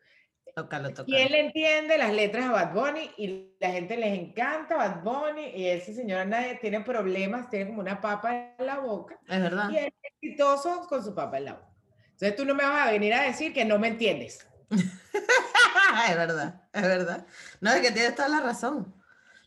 [0.55, 1.07] Tócalo, tócalo.
[1.07, 3.11] ¿Quién le entiende las letras a Bad Bunny?
[3.17, 7.81] Y la gente les encanta Bad Bunny y ese señor nadie tiene problemas, tiene como
[7.81, 9.19] una papa en la boca.
[9.29, 9.71] Es verdad.
[9.71, 11.69] Y es exitoso con su papa en la boca.
[12.13, 14.47] Entonces tú no me vas a venir a decir que no me entiendes.
[14.71, 17.27] es verdad, es verdad.
[17.61, 18.95] No, es que tienes toda la razón.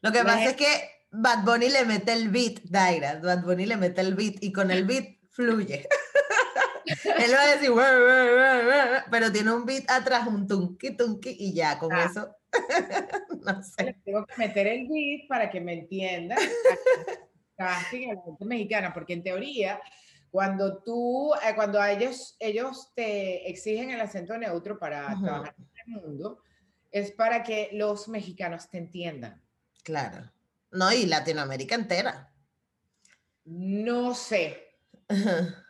[0.02, 0.66] Lo que pasa es que
[1.12, 3.20] Bad Bunny le mete el beat, Daira.
[3.22, 5.88] Bad Bunny le mete el beat y con el beat fluye.
[6.86, 7.72] Él va a decir,
[9.10, 12.06] pero tiene un beat atrás, un tunki tunki y ya, con ah.
[12.10, 12.36] eso.
[13.46, 13.98] no sé.
[14.04, 16.38] Tengo que meter el beat para que me entiendan.
[17.58, 19.80] Casting a la gente mexicana, porque en teoría,
[20.32, 26.02] cuando tú, eh, cuando ellos, ellos te exigen el acento neutro para trabajar en el
[26.02, 26.41] mundo,
[26.91, 29.41] es para que los mexicanos te entiendan.
[29.84, 30.32] Claro.
[30.72, 32.32] No, y Latinoamérica entera.
[33.46, 34.78] No sé.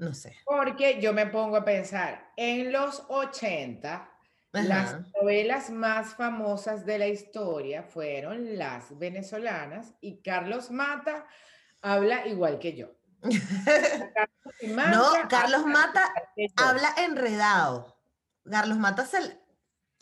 [0.00, 0.34] no sé.
[0.46, 4.10] Porque yo me pongo a pensar, en los 80,
[4.52, 11.26] las novelas más famosas de la historia fueron las venezolanas y Carlos Mata
[11.82, 12.88] habla igual que yo.
[14.62, 16.12] no, Carlos Mata
[16.56, 17.94] habla enredado.
[18.50, 19.18] Carlos Mata, se,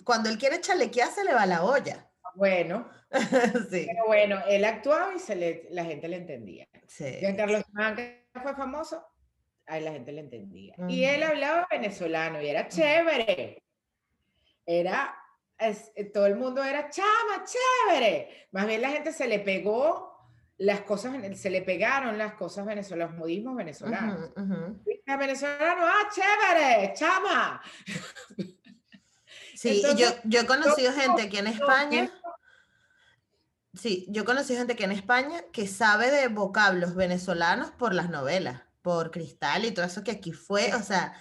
[0.04, 2.08] cuando él quiere chalequear, se le va la olla.
[2.36, 2.88] Bueno,
[3.70, 3.88] sí.
[3.90, 6.68] Pero bueno, él actuaba y se le, la gente le entendía.
[6.86, 7.18] Sí.
[7.36, 8.02] Carlos Mata
[8.40, 9.04] fue famoso,
[9.68, 10.74] ahí la gente le entendía.
[10.88, 13.62] Y él hablaba venezolano y era chévere.
[14.66, 15.14] Era,
[15.58, 18.48] eh, todo el mundo era chama, chévere.
[18.52, 20.08] Más bien la gente se le pegó
[20.58, 24.32] las cosas, se le pegaron las cosas venezolanas, los modismos venezolanos.
[25.06, 27.62] Venezolano, ah, chévere, chama.
[29.54, 32.12] Sí, yo, yo he conocido gente aquí en España.
[33.74, 38.08] Sí, yo he conocido gente aquí en España que sabe de vocablos venezolanos por las
[38.08, 41.12] novelas, por Cristal y todo eso que aquí fue, o sea,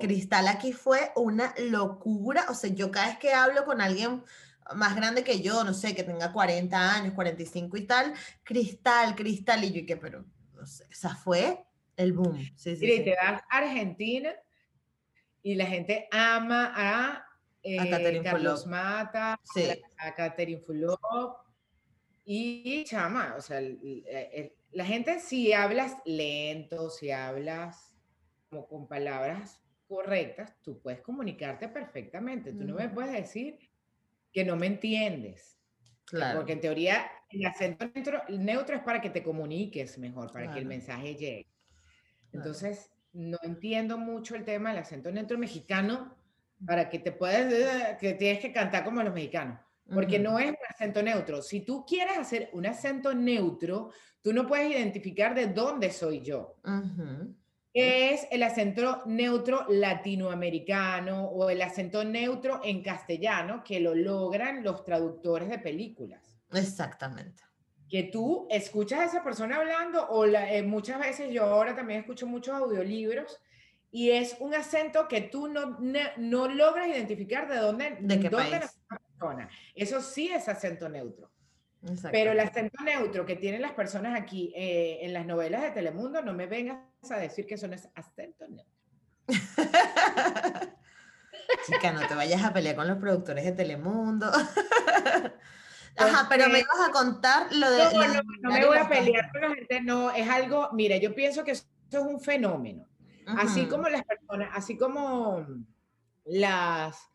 [0.00, 2.46] Cristal aquí fue una locura.
[2.48, 4.24] O sea, yo cada vez que hablo con alguien
[4.74, 9.62] más grande que yo, no sé, que tenga 40 años, 45 y tal, Cristal, Cristal,
[9.62, 11.62] y yo que, pero, no sé, o sea, fue
[11.98, 12.38] el boom.
[12.56, 14.32] Sí, sí, y te vas a Argentina
[15.42, 17.26] y la gente ama a
[17.62, 19.38] eh, Carlos Mata,
[19.98, 20.98] a Catherine Fulop
[22.24, 23.60] y chama, o sea,
[24.72, 27.94] la gente si hablas lento, si hablas
[28.48, 32.52] como con palabras correctas, tú puedes comunicarte perfectamente.
[32.52, 33.58] Tú no me puedes decir
[34.32, 35.58] que no me entiendes.
[36.06, 36.38] Claro.
[36.38, 37.90] Porque en teoría el acento
[38.28, 41.46] neutro, es para que te comuniques mejor, para que el mensaje llegue.
[42.32, 46.16] Entonces, no entiendo mucho el tema del acento neutro mexicano
[46.66, 49.58] para que te puedas, eh, que tienes que cantar como los mexicanos,
[49.94, 51.42] porque no es un acento neutro.
[51.42, 56.56] Si tú quieres hacer un acento neutro, tú no puedes identificar de dónde soy yo.
[57.74, 64.84] Es el acento neutro latinoamericano o el acento neutro en castellano que lo logran los
[64.84, 66.38] traductores de películas.
[66.52, 67.42] Exactamente.
[67.88, 72.26] Que tú escuchas a esa persona hablando o eh, muchas veces yo ahora también escucho
[72.26, 73.38] muchos audiolibros
[73.90, 75.78] y es un acento que tú no,
[76.16, 78.60] no, logras identificar de dónde, ¿De qué dónde
[79.22, 79.48] persona.
[79.74, 81.30] Eso sí es acento neutro.
[82.12, 86.22] Pero el acento neutro que tienen las personas aquí eh, en las novelas de Telemundo,
[86.22, 86.78] no me vengas
[87.10, 88.72] a decir que eso no es acento neutro.
[91.66, 94.30] Chica, no te vayas a pelear con los productores de Telemundo.
[95.96, 97.78] Ajá, pero me ibas a contar lo de...
[97.78, 101.14] No, no, no me voy a pelear con la gente, no, es algo, mira, yo
[101.14, 102.88] pienso que eso es un fenómeno.
[103.26, 105.46] Así como las personas, así como
[106.24, 107.11] las,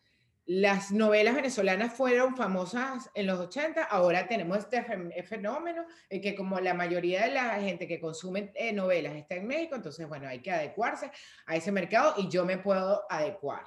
[0.47, 4.81] las novelas venezolanas fueron famosas en los 80, ahora tenemos este
[5.23, 9.45] fenómeno en que como la mayoría de la gente que consume eh, novelas está en
[9.45, 11.11] México, entonces bueno, hay que adecuarse
[11.45, 13.63] a ese mercado y yo me puedo adecuar.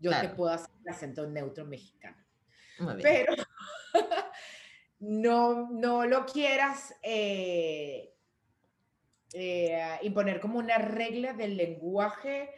[0.00, 2.16] Yo te puedo hacer el acento neutro mexicano.
[3.00, 3.34] Pero
[4.98, 8.12] no, no lo quieras eh,
[9.32, 12.50] eh, imponer como una regla del lenguaje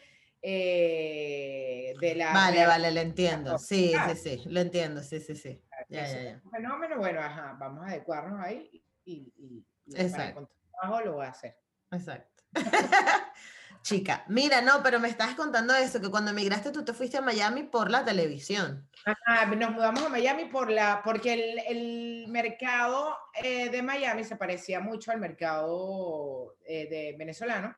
[0.49, 2.33] eh, de la...
[2.33, 3.59] Vale, vale, lo entiendo.
[3.59, 5.61] Sí, sí, sí, lo entiendo, sí, sí, sí.
[5.89, 6.41] Ya, ya, ya.
[6.45, 10.49] Un fenómeno, bueno, ajá, vamos a adecuarnos ahí y, y, y Exacto.
[10.71, 11.59] trabajo lo voy a hacer.
[11.91, 12.45] Exacto.
[13.83, 17.23] Chica, mira, no, pero me estás contando eso, que cuando emigraste tú te fuiste a
[17.23, 18.89] Miami por la televisión.
[19.05, 24.37] Ajá, nos mudamos a Miami por la, porque el, el mercado eh, de Miami se
[24.37, 26.57] parecía mucho al mercado
[26.87, 27.75] eh, de venezolano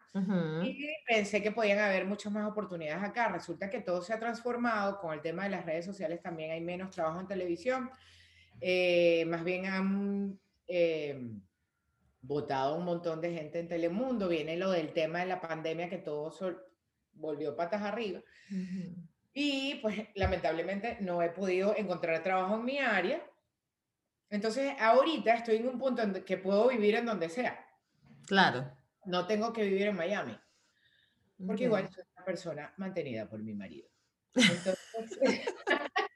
[0.62, 3.29] y pensé que podían haber muchas más oportunidades acá.
[3.29, 6.61] Resulta que todo se ha transformado con el tema de las redes sociales, también hay
[6.61, 7.90] menos trabajo en televisión,
[8.61, 10.38] eh, más bien han
[12.21, 15.99] votado un montón de gente en Telemundo, viene lo del tema de la pandemia que
[15.99, 16.33] todo
[17.12, 18.21] volvió patas arriba.
[19.33, 23.23] Y pues lamentablemente no he podido encontrar trabajo en mi área.
[24.31, 27.64] Entonces ahorita estoy en un punto en que puedo vivir en donde sea.
[28.27, 28.71] Claro.
[29.09, 30.38] No tengo que vivir en Miami.
[31.47, 33.88] Porque igual soy una persona mantenida por mi marido.
[34.35, 34.77] Entonces,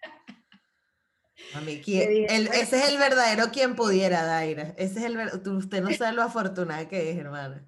[2.53, 4.75] ese es el verdadero quien pudiera, Daira.
[4.77, 5.19] Ese es el
[5.53, 7.67] usted no sabe lo afortunada que es, hermana.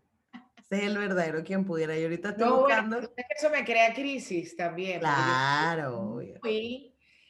[0.59, 1.97] Ese es el verdadero quien pudiera.
[1.97, 2.99] Y ahorita estoy buscando.
[2.99, 5.01] eso me crea crisis también.
[5.01, 6.21] Claro,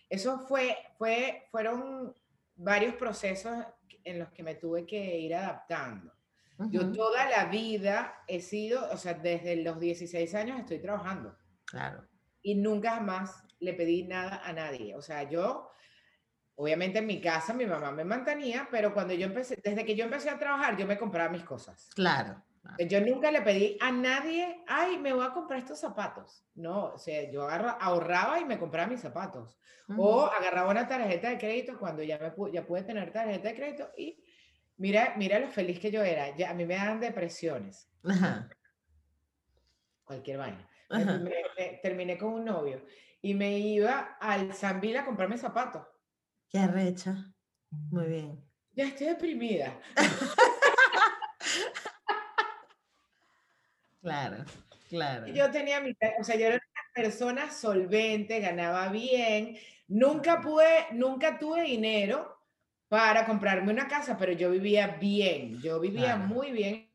[0.09, 2.15] eso fue, fue, fueron
[2.57, 3.65] varios procesos
[4.03, 6.14] en los que me tuve que ir adaptando.
[6.71, 11.37] Yo toda la vida he sido, o sea, desde los 16 años estoy trabajando.
[11.65, 12.07] Claro.
[12.43, 14.95] Y nunca más le pedí nada a nadie.
[14.95, 15.71] O sea, yo
[16.57, 20.05] Obviamente en mi casa mi mamá me mantenía, pero cuando yo empecé, desde que yo
[20.05, 21.91] empecé a trabajar, yo me compraba mis cosas.
[21.95, 22.43] Claro.
[22.89, 26.47] Yo nunca le pedí a nadie, ay, me voy a comprar estos zapatos.
[26.55, 29.59] No, o sea, yo ahorraba y me compraba mis zapatos.
[29.99, 33.91] O agarraba una tarjeta de crédito cuando ya, me, ya pude tener tarjeta de crédito
[33.99, 34.24] y
[34.77, 36.35] Mira, mira lo feliz que yo era.
[36.37, 37.89] Ya, a mí me dan depresiones.
[38.03, 38.49] Ajá.
[40.05, 40.69] Cualquier vaina.
[40.91, 41.19] Me- me-
[41.59, 42.85] me- terminé con un novio
[43.23, 45.87] y me iba al Sambil a comprarme zapatos.
[46.51, 47.33] Qué arrecha.
[47.71, 48.45] Muy bien.
[48.73, 49.81] Ya estoy deprimida.
[54.01, 54.45] Claro,
[54.91, 55.27] claro.
[55.29, 59.57] Yo tenía mi, o sea, yo era una persona solvente, ganaba bien,
[59.89, 62.34] nunca pude, nunca tuve dinero
[62.89, 66.35] para comprarme una casa, pero yo vivía bien, yo vivía Claro.
[66.35, 66.91] muy bien.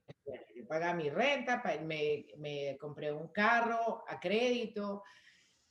[0.56, 5.04] Yo pagaba mi renta, me, me compré un carro a crédito,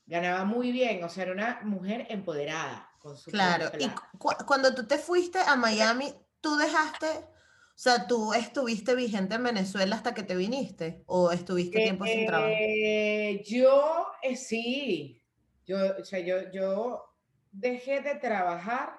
[0.07, 3.89] ganaba muy bien, o sea, era una mujer empoderada con su Claro, y
[4.19, 7.29] cu- cuando tú te fuiste a Miami, tú dejaste, o
[7.75, 12.55] sea, tú estuviste vigente en Venezuela hasta que te viniste, o estuviste tiempo sin trabajo.
[12.55, 15.23] Eh, yo eh, sí,
[15.67, 17.05] yo, o sea, yo, yo
[17.51, 18.98] dejé de trabajar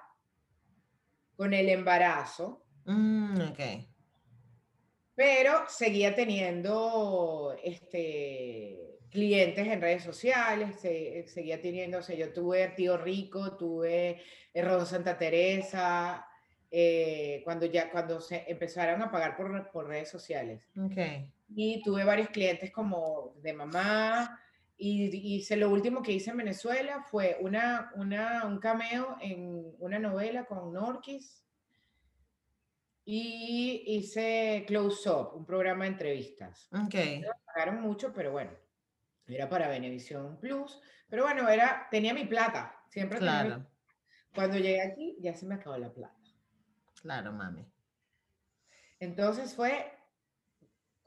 [1.40, 3.60] con el embarazo, Mm, ok.
[5.14, 12.68] pero seguía teniendo este, clientes en redes sociales, se- seguía teniendo, o sea, yo tuve
[12.76, 14.20] Tío Rico, tuve
[14.54, 16.26] Ron Santa Teresa,
[16.70, 20.68] eh, cuando ya, cuando se empezaron a pagar por, por redes sociales.
[20.78, 20.98] Ok.
[21.56, 24.38] Y tuve varios clientes como de mamá.
[24.82, 29.98] Y hice lo último que hice en Venezuela fue una, una, un cameo en una
[29.98, 31.44] novela con Norquis.
[33.04, 36.68] Y hice Close Up, un programa de entrevistas.
[36.72, 36.94] Ok.
[36.94, 38.52] Me pagaron mucho, pero bueno,
[39.26, 40.80] era para Venevisión Plus.
[41.08, 42.74] Pero bueno, era, tenía mi plata.
[42.88, 43.66] Siempre tenía mi- Claro,
[44.34, 46.16] Cuando llegué aquí, ya se me acabó la plata.
[47.02, 47.66] claro, mami.
[48.98, 49.92] Entonces fue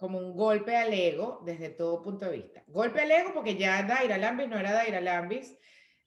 [0.03, 2.61] como un golpe al ego desde todo punto de vista.
[2.67, 5.57] Golpe al ego porque ya Daira Lambis no era Daira Lambis,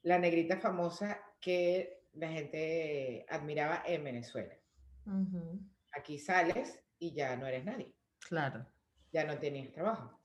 [0.03, 4.55] la negrita famosa que la gente admiraba en Venezuela.
[5.95, 7.91] Aquí sales y ya no eres nadie,
[8.29, 8.67] Claro.
[9.15, 10.21] ya no tienes trabajo.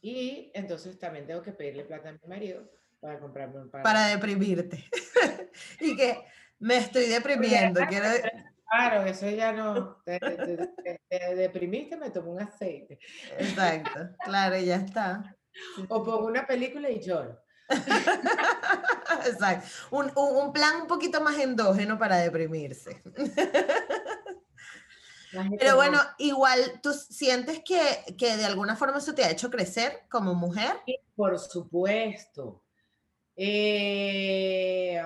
[0.00, 2.68] Y entonces también tengo que pedirle plata a mi marido
[2.98, 3.84] para comprarme un par.
[3.84, 4.84] Para deprimirte.
[5.80, 6.18] y que
[6.58, 7.80] me estoy deprimiendo.
[7.88, 8.08] Quiero...
[8.72, 9.96] Claro, eso ya no.
[10.02, 10.36] Te, te-
[10.82, 12.98] te- te deprimiste, me tomo un aceite.
[13.38, 14.08] Exacto.
[14.24, 15.36] Claro, ya está.
[15.88, 17.38] O pongo una película y lloro.
[19.26, 19.68] Exacto.
[19.90, 23.02] Un, un- un plan un poquito más endógeno para deprimirse.
[25.58, 27.80] Pero bueno, igual tú sientes que,
[28.16, 30.76] que de alguna forma eso te ha hecho crecer como mujer.
[30.86, 32.62] Sí, Por supuesto.
[33.36, 35.00] Eh,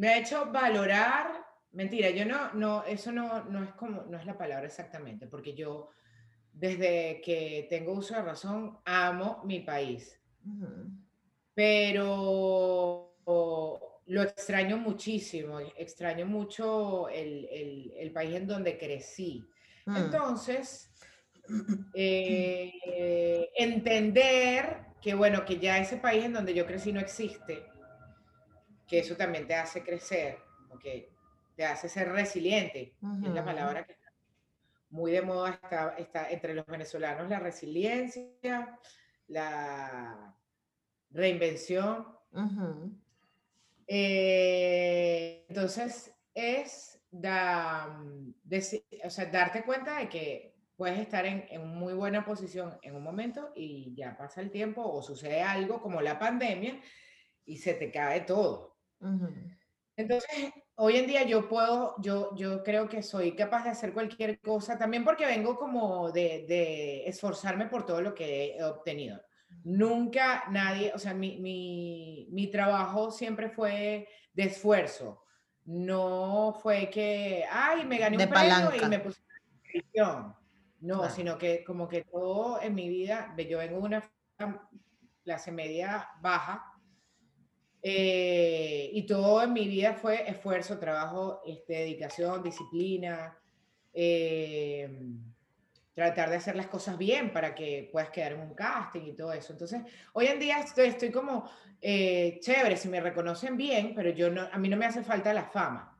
[0.00, 4.24] me ha hecho valorar, mentira, yo no, no, eso no, no es como, no es
[4.24, 5.90] la palabra exactamente, porque yo
[6.54, 10.18] desde que tengo uso de razón amo mi país,
[11.54, 13.18] pero
[14.06, 19.46] lo extraño muchísimo, extraño mucho el, el- el país en donde crecí.
[19.84, 20.90] Mm, Entonces,
[21.94, 27.64] eh, entender que, bueno, que ya ese país en donde yo crecí no existe,
[28.90, 30.38] que eso también te hace crecer,
[30.82, 31.12] que
[31.56, 34.12] te hace ser resiliente, que es la palabra que está
[34.90, 38.78] muy de moda está, está entre los venezolanos, la resiliencia,
[39.28, 40.36] la
[41.10, 42.06] reinvención.
[43.86, 48.00] Eh, entonces, es da-
[49.04, 53.02] o sea, darte cuenta de que puedes estar en, en muy buena posición en un
[53.02, 56.80] momento y ya pasa el tiempo o sucede algo como la pandemia
[57.44, 58.69] y se te cae todo.
[59.96, 64.40] Entonces, hoy en día yo puedo, yo, yo creo que soy capaz de hacer cualquier
[64.40, 69.20] cosa, también porque vengo como de, de esforzarme por todo lo que he obtenido.
[69.64, 75.24] Nunca nadie, o sea, mi, mi, mi trabajo siempre fue de esfuerzo.
[75.64, 79.20] No fue que, ay, me gané De un premio y me puse
[79.62, 80.34] televisión.
[80.80, 81.14] No, Claro.
[81.14, 84.12] sino que como que todo en mi vida, yo vengo de una
[85.22, 86.69] clase media baja,
[87.82, 93.38] eh, y todo en mi vida fue esfuerzo, trabajo, este, dedicación, disciplina,
[93.92, 94.88] eh,
[95.94, 99.32] tratar de hacer las cosas bien para que puedas quedar en un casting y todo
[99.32, 99.52] eso.
[99.52, 101.50] Entonces, hoy en día estoy, estoy como
[101.80, 105.32] eh, chévere, si me reconocen bien, pero yo no, a mí no me hace falta
[105.34, 105.98] la fama.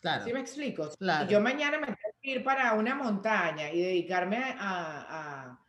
[0.00, 0.24] Claro.
[0.24, 0.90] ¿Sí me explico?
[0.90, 1.30] Si Claro.
[1.30, 5.60] yo mañana me tengo que ir para una montaña y dedicarme a, a-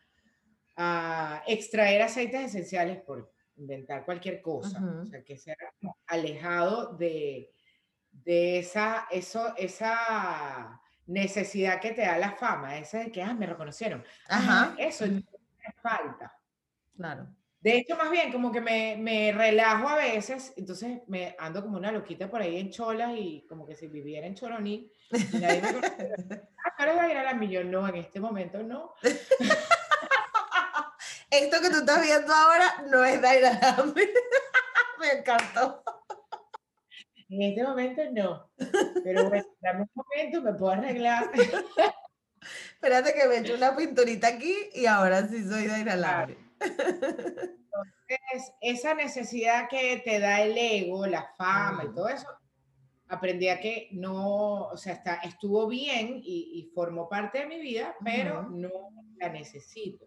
[0.78, 5.08] a extraer aceites esenciales por inventar cualquier cosa, o Ujú.
[5.08, 5.56] sea, que sea
[6.08, 7.52] alejado de,
[8.12, 13.46] de esa, eso, esa necesidad que te da la fama, esa de que, ah, me
[13.46, 14.04] reconocieron.
[14.28, 14.74] Ajá.
[14.74, 16.38] Ah, eso no me falta.
[16.96, 17.28] Claro.
[17.66, 21.78] De hecho, más bien, como que me, me, relajo a veces, entonces me ando como
[21.78, 25.62] una loquita por ahí en cholas y como que si viviera en Choroní, y nadie
[25.62, 26.12] me conoce.
[26.66, 27.70] Ah, claro, a ir a la millón.
[27.70, 28.96] No, en este momento no.
[31.42, 33.60] Esto que tú estás viendo ahora no es Daira
[35.00, 35.84] Me encantó.
[37.30, 38.50] En este momento no.
[39.04, 41.32] Pero bueno, en un momento, me puedo arreglar.
[42.74, 46.28] Espérate que me echo una pinturita aquí y ahora sí soy Daira.
[46.60, 52.28] Entonces, esa necesidad que te da el ego, la fama y todo eso,
[53.08, 57.96] aprendí a que no, o sea, está, estuvo bien y, formó parte de mi vida,
[58.04, 58.70] pero no
[59.18, 60.06] la necesito.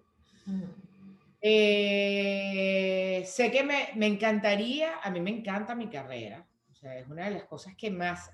[1.41, 7.07] Eh, sé que me, me, encantaría, a mí me encanta mi carrera, o sea, es
[7.09, 8.31] una de las cosas que más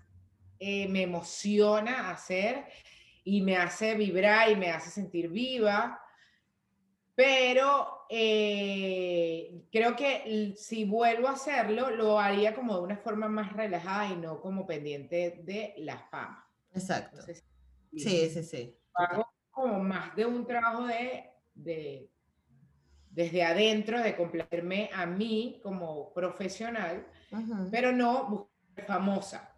[0.58, 2.64] eh, me emociona hacer
[3.24, 6.00] y me hace vibrar y me hace sentir viva.
[7.16, 13.52] Pero eh, creo que si vuelvo a hacerlo, lo haría como de una forma más
[13.52, 16.48] relajada y no como pendiente de la fama.
[16.72, 17.18] Exacto.
[17.92, 18.78] sí, sí, sí.
[18.94, 22.10] Hago como más de un trabajo de, de
[23.14, 27.06] desde adentro, de complacerme a mí como profesional,
[27.70, 29.54] pero no buscar famosa.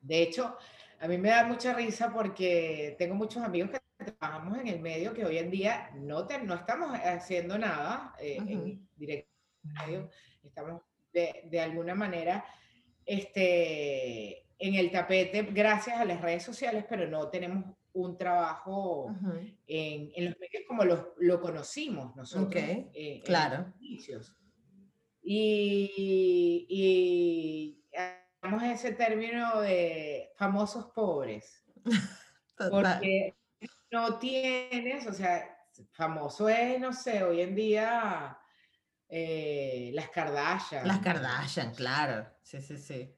[0.00, 0.56] De hecho,
[0.98, 5.14] a mí me da mucha risa porque tengo muchos amigos que trabajamos en el medio
[5.14, 9.30] que hoy en día no, no estamos haciendo nada eh, en directo,
[10.42, 10.82] estamos
[11.12, 12.44] de, de, alguna manera
[13.06, 19.14] este, en el tapete gracias a las redes sociales, pero no tenemos un trabajo
[19.66, 22.46] en, en, los medios como lo, lo conocimos nosotros.
[22.46, 22.90] Okay.
[22.94, 23.72] Eh, claro.
[25.24, 27.84] Y, y
[28.40, 31.64] tenemos ese término de famosos pobres.
[32.70, 33.36] Porque
[33.90, 35.56] no tienes, o sea,
[35.92, 38.38] famoso es, no sé, hoy en día
[39.08, 40.86] eh, las Kardashian.
[40.86, 42.26] Las Kardashian, claro.
[42.42, 43.14] Sí, sí, sí.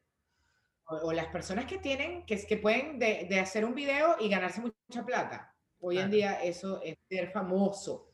[0.86, 4.60] O, las personas que tienen, que, que pueden de, de, hacer un video y ganarse
[4.60, 5.54] mucha plata.
[5.80, 8.10] Hoy en día eso es ser famoso.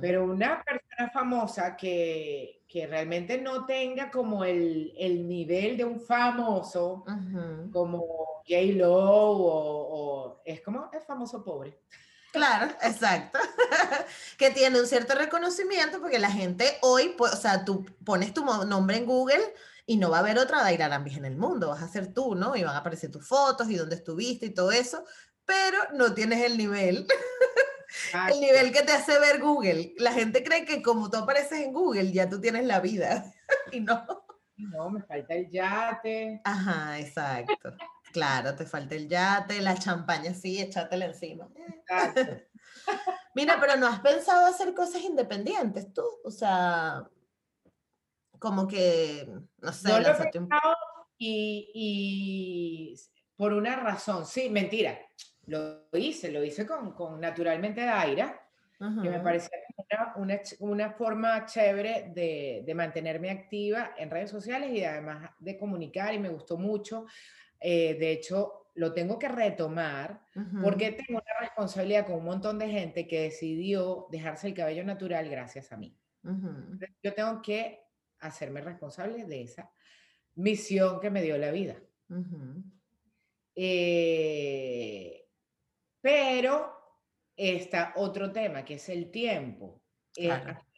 [0.00, 6.00] Pero una persona famosa que, que, realmente no tenga como el, el nivel de un
[6.00, 7.04] famoso,
[7.72, 8.60] como J.
[8.74, 11.78] Lo o, es como el famoso pobre.
[12.32, 13.38] Claro, exacto.
[14.38, 18.44] que tiene un cierto reconocimiento porque la gente hoy, pues, o sea, tú pones tu
[18.44, 19.54] nombre en Google
[19.88, 22.34] y no va a haber otra Daira Lambis en el mundo, vas a ser tú,
[22.34, 22.54] ¿no?
[22.54, 25.02] Y van a aparecer tus fotos y dónde estuviste y todo eso,
[25.46, 27.06] pero no tienes el nivel.
[28.30, 29.94] el nivel que te hace ver Google.
[29.96, 33.32] La gente cree que como tú apareces en Google, ya tú tienes la vida.
[33.72, 34.06] y no.
[34.58, 36.42] No, me falta el yate.
[36.44, 37.74] Ajá, exacto.
[38.12, 41.48] Claro, te falta el yate, la champaña, sí, échatela encima.
[41.66, 42.42] Exacto.
[43.34, 46.04] Mira, pero ¿no has pensado hacer cosas independientes tú?
[46.24, 47.08] O sea,
[48.38, 49.28] como que,
[49.58, 50.76] no sé, no lo he pensado
[51.18, 52.94] y, y,
[53.36, 54.98] por una razón, sí, mentira,
[55.46, 58.40] lo hice, lo hice con, con Naturalmente Daira,
[58.78, 64.70] que me parecía una, una, una forma chévere de, de, mantenerme activa en redes sociales
[64.70, 67.06] y además de comunicar y me gustó mucho.
[67.58, 70.20] Eh, de hecho, lo tengo que retomar
[70.62, 75.28] porque tengo una responsabilidad con un montón de gente que decidió dejarse el cabello natural
[75.28, 75.98] gracias a mí.
[77.02, 77.87] Yo tengo que
[78.20, 79.70] hacerme responsable de esa
[80.34, 81.76] misión que me dio la vida.
[83.54, 85.26] eh,
[86.00, 86.72] pero
[87.36, 89.82] está otro tema, que es el tiempo.
[90.16, 90.30] Eh,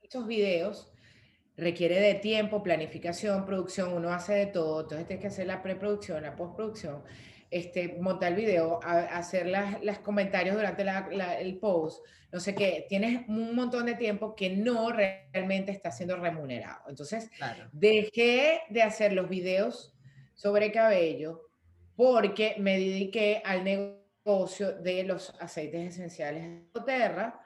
[0.03, 0.93] estos videos
[1.57, 6.23] requiere de tiempo, planificación, producción, uno hace de todo, entonces tienes que hacer la preproducción,
[6.23, 7.05] la postproducción,
[7.51, 10.85] este, montar el video, hacer los comentarios durante
[11.41, 16.17] el post, no sé qué, tienes un montón de tiempo que no realmente está siendo
[16.17, 16.89] remunerado.
[16.89, 17.31] Entonces,
[17.73, 19.95] dejé de hacer los videos
[20.35, 21.51] sobre cabello
[21.97, 27.41] porque me dediqué al negocio de los aceites esenciales de Terra,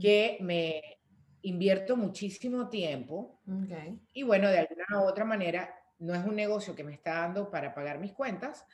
[0.00, 0.82] que me
[1.42, 3.40] invierto muchísimo tiempo.
[4.14, 7.50] Y bueno, de alguna u otra manera, no es un negocio que me está dando
[7.50, 8.66] para pagar mis cuentas,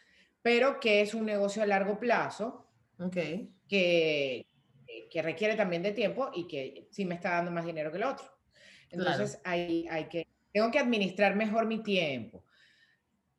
[0.42, 2.66] pero que es un negocio a largo plazo,
[3.10, 7.98] que, que requiere también de tiempo y que sí me está dando más dinero que
[7.98, 8.26] el otro.
[8.90, 12.44] Entonces, hay, hay que, tengo que administrar mejor mi tiempo.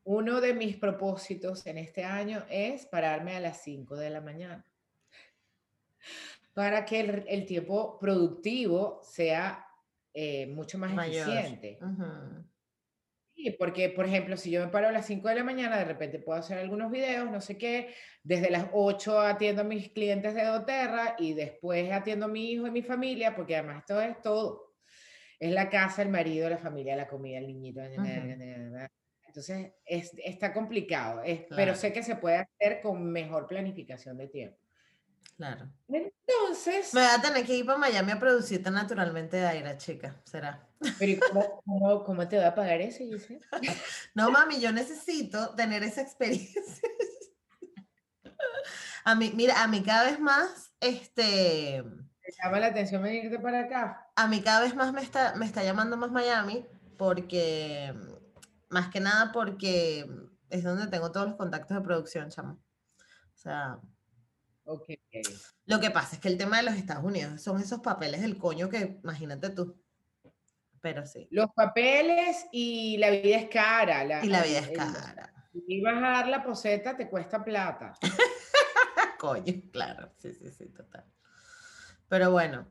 [0.03, 4.65] Uno de mis propósitos en este año es pararme a las 5 de la mañana
[6.53, 9.65] para que el, tiempo productivo sea
[10.13, 11.79] eh, mucho más eficiente.
[13.41, 15.85] Sí, porque, por ejemplo, si yo me paro a las 5 de la mañana, de
[15.85, 20.35] repente puedo hacer algunos videos, no sé qué, desde las 8 atiendo a mis clientes
[20.35, 24.21] de doTERRA y después atiendo a mi hijo y mi familia, porque además esto es
[24.21, 24.73] todo.
[25.39, 27.79] es la casa, el marido, la familia, la comida, el niñito.
[29.25, 31.21] Entonces, es, está complicado,
[31.55, 34.57] pero sé que se puede hacer con mejor planificación de tiempo.
[35.37, 35.71] Claro.
[35.87, 36.93] Entonces.
[36.93, 40.21] Me voy a tener que ir para Miami a producirte naturalmente de aire, chica.
[40.25, 40.68] Será.
[40.97, 41.21] Pero
[41.65, 43.03] cómo, cómo, te va a pagar eso,
[44.15, 46.61] no, mami, yo necesito tener esa experiencia.
[49.05, 51.83] a mí, mira, a mí cada vez más, este.
[52.21, 54.07] ¿Te llama la atención venirte para acá?
[54.15, 56.65] A mí cada vez más me está, me está llamando más Miami
[56.97, 57.93] porque,
[58.69, 60.05] más que nada porque
[60.49, 62.53] es donde tengo todos los contactos de producción, chamo.
[62.53, 63.79] O sea,
[65.65, 68.37] lo que pasa es que el tema de los Estados Unidos son esos papeles del
[68.37, 69.81] coño que imagínate tú.
[70.81, 71.27] Pero sí.
[71.31, 74.03] Los papeles y la vida es cara.
[74.23, 75.33] y la vida es cara.
[75.67, 77.93] Y vas a dar la poseta, te cuesta plata.
[79.19, 80.11] coño, claro.
[80.17, 81.05] Sí, sí, sí, total.
[82.07, 82.67] Pero bueno.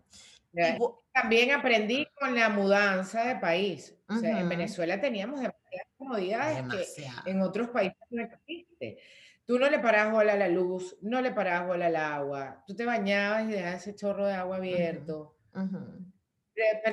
[1.12, 3.94] También aprendí con la mudanza de país.
[4.08, 8.98] O sea, en Venezuela teníamos demasiadas comodidades que en otros países no existe.
[9.44, 12.74] Tú no le parabas bola a la luz, no le parabas bola al agua, tú
[12.74, 15.36] te bañabas y dejabas ese chorro de agua abierto.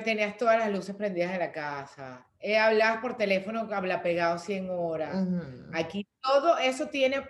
[0.04, 2.26] Tenías todas las luces prendidas de la casa.
[2.40, 5.28] Eh, hablabas por teléfono, habla pegado 100 horas.
[5.72, 7.22] Aquí todo eso tiene,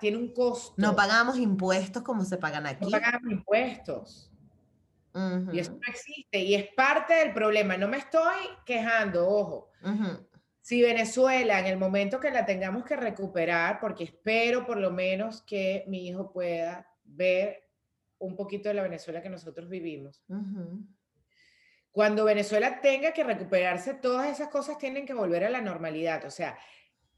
[0.00, 0.74] tiene un costo.
[0.76, 2.84] No pagamos impuestos como se pagan aquí.
[2.84, 4.30] No pagamos impuestos.
[5.52, 6.40] Y eso no existe.
[6.40, 7.76] Y es parte del problema.
[7.76, 8.34] No me estoy
[8.64, 9.70] quejando, ojo
[10.64, 15.42] si Venezuela, en el momento que la tengamos que recuperar, porque espero por lo menos
[15.42, 17.68] que mi hijo pueda ver
[18.16, 20.24] un poquito de la Venezuela que nosotros vivimos.
[21.94, 26.24] Cuando Venezuela tenga que recuperarse, todas esas cosas tienen que volver a la normalidad.
[26.24, 26.58] O sea,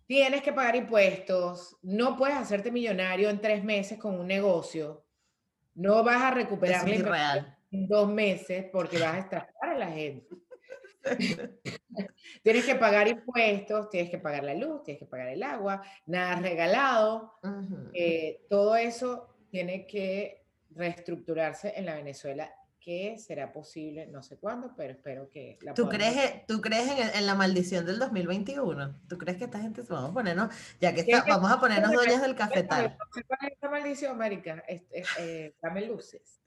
[0.07, 5.03] tienes que pagar impuestos, no puedes hacerte millonario en tres meses con un negocio,
[5.77, 6.87] no vas a recuperar
[7.71, 10.37] en dos meses porque vas a estafar a la gente.
[12.43, 16.37] tienes que pagar impuestos, tienes que pagar la luz, tienes que pagar el agua, nada
[16.37, 17.39] regalado.
[17.95, 22.53] Eh, todo eso tiene que reestructurarse en la Venezuela
[22.87, 27.27] que será posible, no sé cuándo, pero espero que la ¿Tú crees, ¿Tú crees en,
[27.27, 29.01] la maldición del 2021?
[29.09, 32.23] ¿Tú crees que esta gente se vamos a ponernos, ya que vamos a ponernos dueñas
[32.23, 32.97] del cafetal?
[33.27, 34.63] ¿Cuál es esta maldición, América?
[34.69, 36.41] Eh, dame luces.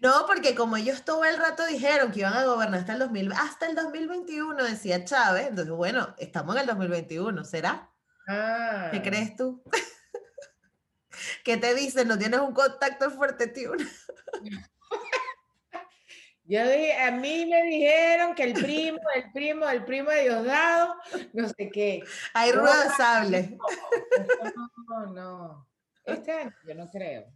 [0.00, 3.32] No, porque como ellos todo el rato dijeron que iban a gobernar hasta el, 2000,
[3.34, 7.88] hasta el 2021, decía Chávez, entonces bueno, estamos en el 2021, ¿será?
[8.26, 8.88] Ah.
[8.90, 9.62] ¿Qué crees tú?
[11.44, 12.08] ¿Qué te dicen?
[12.08, 13.74] ¿No tienes un contacto fuerte, tío?
[16.48, 20.94] Yo dije, a mí me dijeron que el primo, el primo, el primo de Diosdado,
[21.34, 22.02] no sé qué.
[22.32, 23.58] Hay rueda de sable.
[24.88, 25.68] No, no.
[26.06, 27.26] Este año yo no creo.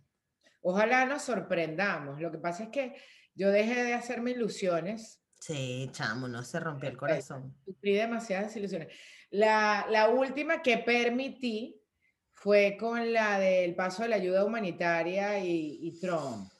[0.62, 2.18] Ojalá nos sorprendamos.
[2.22, 2.96] Lo que pasa es que
[3.34, 5.20] yo dejé de hacerme ilusiones.
[5.38, 7.54] Sí, chamo, no se rompió el corazón.
[7.66, 8.88] Sufrí demasiadas ilusiones.
[9.28, 11.82] La, última que permití
[12.30, 16.51] fue con la del paso de la ayuda humanitaria y, y Trump.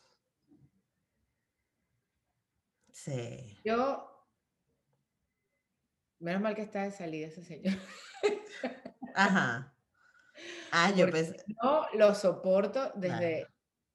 [3.04, 3.58] Sí.
[3.64, 4.08] Yo,
[6.20, 7.74] menos mal que está de salida ese señor.
[9.16, 9.74] Ajá.
[10.70, 11.36] Ah, yo pensé.
[11.60, 13.48] No lo soporto desde,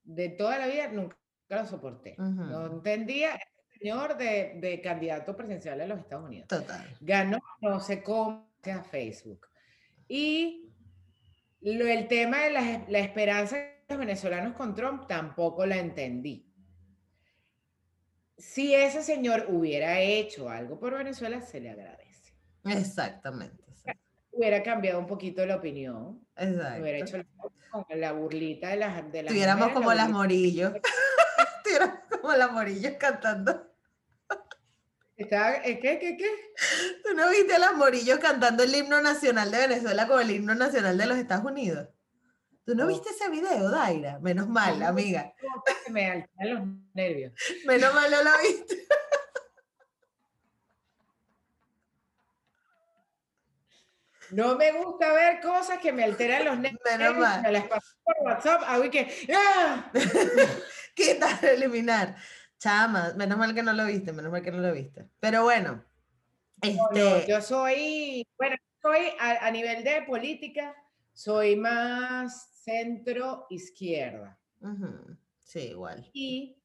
[0.04, 1.16] de toda la vida nunca
[1.48, 2.16] lo soporté.
[2.18, 6.50] No entendía el señor de, candidato presidencial a los Estados Unidos.
[6.50, 6.98] Total.
[7.00, 9.48] Ganó, no sé cómo, a Facebook.
[10.10, 10.70] Y
[11.62, 16.47] lo, el tema de la, la esperanza de los venezolanos con Trump tampoco la entendí.
[18.38, 22.34] Si ese señor hubiera hecho algo por Venezuela, se le agradece.
[22.66, 23.64] Exactamente.
[24.32, 26.24] Hubiera cambiado un poquito la opinión.
[26.36, 26.82] Exacto.
[26.82, 27.18] Hubiera hecho
[27.90, 30.74] la burlita de las de Tuviéramos como las morillos.
[31.64, 33.68] Tuviéramos como las morillos cantando.
[35.18, 36.30] ¿Qué, qué, qué?
[37.04, 40.54] ¿Tú no viste a las morillos cantando el himno nacional de Venezuela con el himno
[40.54, 41.90] nacional de los Estados Unidos?
[42.68, 44.20] ¿Tú no, viste ese video, Daira?
[44.20, 45.34] Menos mal, amiga.
[45.90, 47.32] Me alteran los nervios.
[47.66, 48.88] Menos mal no lo viste.
[54.32, 57.42] No me gusta ver cosas que me alteran los nervios.
[57.42, 59.30] Me las paso por WhatsApp, hago que.
[59.34, 59.90] ¡Ah!
[60.94, 62.18] Quitar, eliminar.
[62.60, 65.08] Chama, menos mal que no lo viste, menos mal que no lo viste.
[65.22, 65.86] Pero bueno.
[66.62, 67.28] Este...
[67.30, 70.76] yo soy, bueno, soy a, nivel de política,
[71.14, 74.38] soy más centro izquierda.
[75.40, 76.10] Sí, igual.
[76.12, 76.62] Y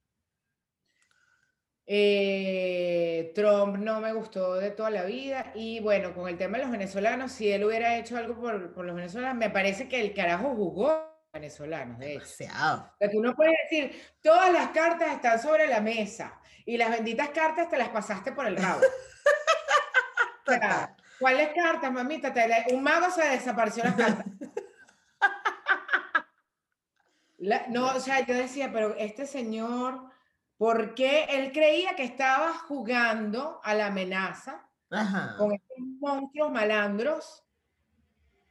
[1.86, 5.52] eh, Trump no me gustó de toda la vida.
[5.54, 8.84] Y bueno, con el tema de los venezolanos, si él hubiera hecho algo por, por
[8.84, 12.24] los venezolanos, me parece que el carajo jugó venezolanos, de hecho.
[12.24, 16.90] O sea, tú no puedes decir, todas las cartas están sobre la mesa y las
[16.90, 18.80] benditas cartas te las pasaste por el rabo.
[20.44, 22.34] O sea, ¿Cuáles cartas, mamita?
[22.72, 24.26] Un mago se desapareció las cartas.
[27.42, 30.00] La- no, o sea, yo decía, pero este señor,
[30.56, 35.34] ¿por qué él creía que estaba jugando a la amenaza Ajá.
[35.38, 37.44] con estos monstruos malandros?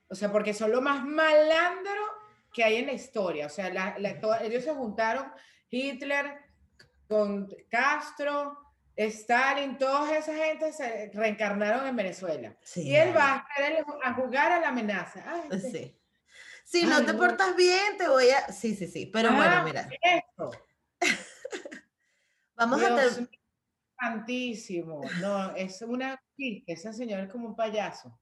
[0.09, 2.01] O sea, porque son lo más malandro
[2.53, 3.45] que hay en la historia.
[3.45, 3.95] O sea, la-
[4.41, 5.31] ellos se juntaron,
[5.69, 6.37] Hitler
[7.07, 8.57] con Castro,
[8.93, 12.57] Stalin, toda esa gente se reencarnaron en Venezuela.
[12.61, 13.47] Sí, y él va
[14.03, 15.23] a jugar a la amenaza.
[15.25, 16.00] Ay, este- Sí.
[16.71, 18.49] Si no te portas bien, te voy a.
[18.53, 19.05] Sí, sí, sí.
[19.07, 19.89] Pero bueno, Ah, mira,
[22.55, 23.39] vamos a Dios ter- mío,
[23.99, 25.01] santísimo.
[25.19, 28.17] No, es una sí, ese señor es como un payaso.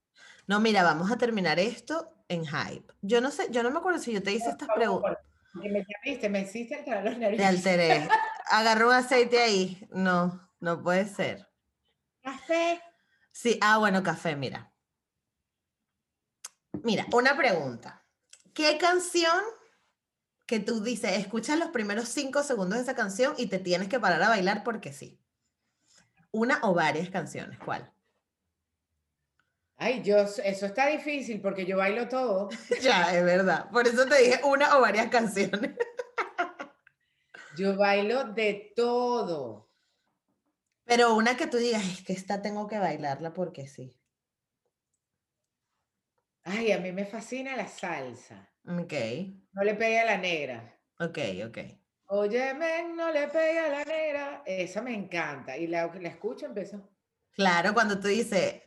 [0.48, 2.92] No, mira, vamos a terminar esto en hype.
[3.04, 5.20] Yo no sé, yo no me acuerdo si yo te hice estas preguntas.
[5.54, 7.38] Me viste, me hiciste entrar los nervios.
[7.38, 8.10] Te alteré.
[8.50, 9.88] Agarró un aceite ahí.
[9.92, 11.48] No, no puede ser.
[12.24, 12.82] Café.
[13.32, 14.74] Sí, ah, bueno, café, mira.
[16.84, 17.99] Mira, una pregunta.
[18.60, 19.40] ¿Qué canción
[20.46, 24.02] que tú dices, escuchas los primeros cinco segundos de esa canción y te tienes que
[24.02, 25.18] parar a bailar porque sí?
[26.32, 27.90] Una o varias canciones, ¿cuál?
[29.78, 32.50] Ay, yo, eso está difícil porque yo bailo todo.
[32.82, 33.70] Ya, es verdad.
[33.72, 35.78] Por eso te dije una o varias canciones.
[37.56, 39.70] Yo bailo de todo.
[40.84, 43.99] Pero una que tú digas, es que esta tengo que bailarla porque sí.
[46.52, 48.50] Ay, a mí me fascina la salsa.
[48.66, 48.94] Ok,
[49.54, 50.76] No le pegue a la negra.
[51.00, 51.58] ok, ok.
[52.08, 54.42] Óyeme, no le pegue a la negra.
[54.48, 55.56] Esa me encanta.
[55.56, 56.90] Y la, la escucho, empiezo.
[57.34, 58.64] Claro, cuando tú dices,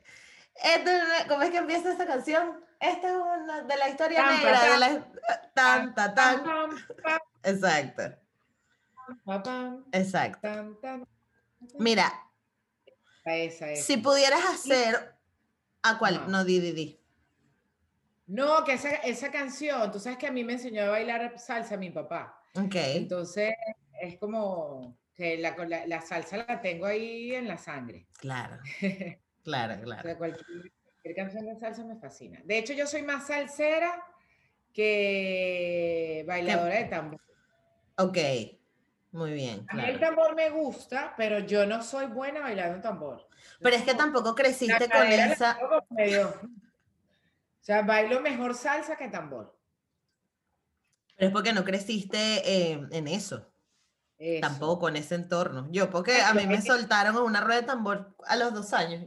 [0.62, 2.64] "Esto es una- ¿cómo es que empieza esa canción?
[2.78, 7.20] Esta es una de la historia Tan, negra, tan, de la tan, ta, Pam, tan.
[7.42, 8.02] Exacto,
[9.92, 10.48] exacto.
[11.78, 12.12] Mira,
[13.24, 15.16] Esa si pudieras hacer,
[15.82, 16.30] ¿a cuál?
[16.30, 17.01] No, di, di, di.
[18.32, 21.76] No, que esa, esa canción, tú sabes que a mí me enseñó a bailar salsa
[21.76, 22.38] mi papá.
[22.54, 23.52] Ok, Entonces,
[24.00, 28.06] es como que la, la, la salsa la tengo ahí en la sangre.
[28.18, 28.58] claro,
[29.44, 30.02] claro, O claro.
[30.02, 30.46] sea, cualquier,
[30.82, 32.40] cualquier canción de salsa me fascina.
[32.44, 34.02] De hecho, yo soy más salsera
[34.72, 37.20] que bailadora de tambor.
[37.98, 38.18] Ok,
[39.12, 43.28] muy bien, A mí el tambor me gusta, pero yo no soy buena bailando tambor.
[43.60, 45.58] Pero es que tampoco creciste con esa,
[45.90, 46.40] medio-
[47.62, 49.56] O sea, bailo mejor salsa que tambor.
[51.14, 53.48] pero es porque no creciste eh, en eso.
[54.18, 54.40] Eso.
[54.40, 55.68] Tampoco en ese entorno.
[55.70, 59.06] Yo, porque a mí me soltaron en una rueda de tambor a los dos años.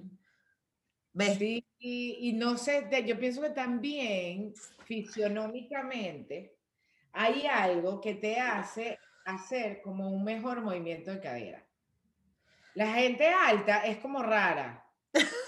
[1.11, 1.37] ¿Ves?
[1.37, 4.53] Sí, y, y no sé, yo pienso que también
[4.85, 6.57] fisionómicamente
[7.11, 11.65] hay algo que te hace hacer como un mejor movimiento de cadera.
[12.73, 14.85] La gente alta es como rara.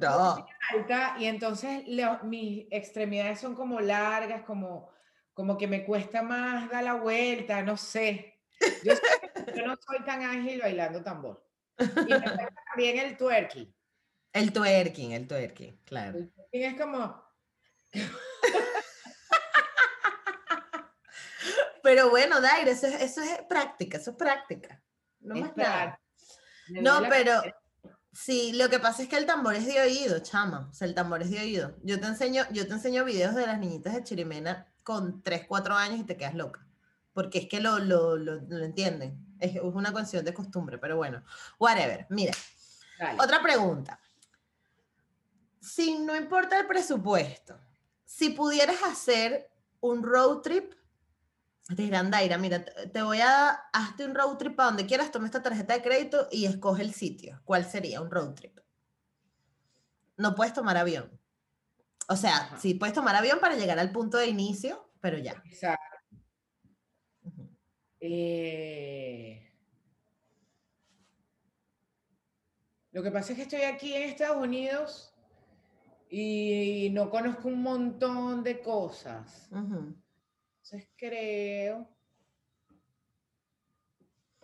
[0.00, 0.46] No.
[0.70, 4.90] alta y entonces lo- mis extremidades son como largas, como,
[5.32, 8.40] como que me cuesta más dar la vuelta, no sé.
[8.82, 8.92] Yo,
[9.66, 11.46] no soy tan ágil bailando tambor.
[11.78, 13.74] Y me cuesta también el twerking.
[14.32, 16.18] El twerking, el twerking, claro.
[16.18, 17.24] El twerking es como,
[21.82, 24.82] Pero bueno, Daire, eso es, eso es práctica, eso es práctica.
[25.20, 26.00] No es más nada.
[26.68, 27.56] No, pero cabeza.
[28.14, 30.68] Sí, lo que pasa es que el tambor es de oído, chama.
[30.70, 31.76] O sea, el tambor es de oído.
[31.82, 35.74] Yo te enseño, yo te enseño videos de las niñitas de Chirimena con 3, 4
[35.74, 36.66] años y te quedas loca.
[37.12, 39.36] Porque es que lo, lo, lo, lo entienden.
[39.38, 41.22] Es, una cuestión de costumbre, pero bueno,
[41.58, 42.06] whatever.
[42.10, 42.32] Mira,
[42.98, 43.18] Dale.
[43.20, 43.98] Otra pregunta.
[45.60, 47.58] Si no importa el presupuesto,
[48.04, 49.50] si pudieras hacer
[49.80, 50.72] un road trip,
[51.66, 55.26] te dirán, Daira, mira, te voy a, hazte un road trip para donde quieras, toma
[55.26, 57.40] esta tarjeta de crédito y escoge el sitio.
[57.44, 58.58] ¿Cuál sería un road trip?
[60.16, 61.18] No puedes tomar avión.
[62.08, 62.58] O sea, Ajá.
[62.58, 65.42] sí puedes tomar avión para llegar al punto de inicio, pero ya.
[65.46, 65.82] Exacto.
[68.00, 69.44] Eh,
[72.94, 75.12] Lo que pasa es que estoy aquí en Estados Unidos
[76.08, 79.48] y no conozco un montón de cosas.
[79.50, 79.96] Ujú.
[80.64, 81.86] Entonces creo.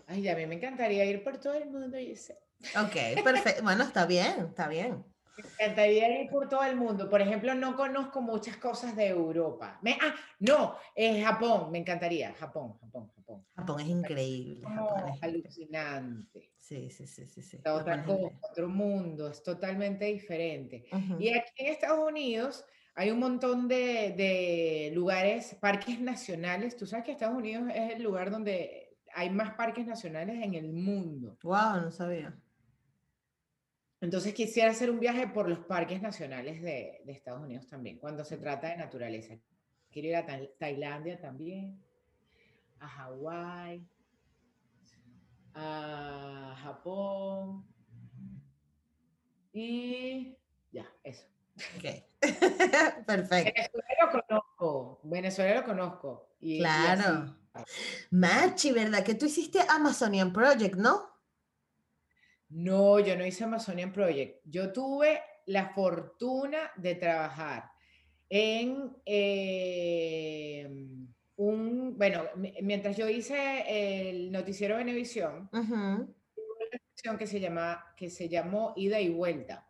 [0.07, 2.39] Ay, a mí me encantaría ir por todo el mundo, sé.
[2.77, 3.63] Ok, perfecto.
[3.63, 5.03] Bueno, está bien, está bien.
[5.37, 7.09] Me encantaría ir por todo el mundo.
[7.09, 9.79] Por ejemplo, no conozco muchas cosas de Europa.
[9.81, 12.35] Me, ah, no, eh, Japón, me encantaría.
[12.35, 13.47] Japón, Japón, Japón.
[13.57, 14.69] Japón es increíble.
[14.69, 16.53] Japón es alucinante.
[16.59, 17.63] Sí, sí, sí, sí, sí.
[17.65, 20.85] Otra cosa, otro mundo, es totalmente diferente.
[20.93, 21.19] Ujú.
[21.19, 22.67] Y aquí en Estados Unidos
[23.01, 26.77] hay un montón de, de lugares, parques nacionales.
[26.77, 30.71] Tú sabes que Estados Unidos es el lugar donde hay más parques nacionales en el
[30.71, 31.39] mundo.
[31.43, 32.39] Wow, no sabía.
[34.03, 38.23] Entonces quisiera hacer un viaje por los parques nacionales de, de Estados Unidos también, cuando
[38.23, 39.35] se trata de naturaleza.
[39.91, 40.27] Quiero ir a
[40.59, 41.83] Tailandia también,
[42.81, 43.83] a Hawái,
[45.55, 47.65] a Japón
[49.55, 50.37] y
[50.71, 51.40] ya, eso.
[51.77, 51.85] Ok,
[53.07, 53.53] perfecto.
[53.55, 56.35] Venezuela lo conozco, Venezuela lo conozco.
[56.41, 57.37] claro.
[58.11, 59.05] Machi, ¿verdad?
[59.05, 61.11] Que tú hiciste Amazonian Project, ¿no?
[62.51, 64.41] No, yo no hice Amazonian Project.
[64.45, 67.71] Yo tuve la fortuna de trabajar
[68.29, 70.69] en eh,
[71.37, 72.25] un, bueno,
[72.63, 79.09] mientras yo hice el noticiero Venevisión, una que se, llama, que se llamó Ida y
[79.11, 79.67] Vuelta.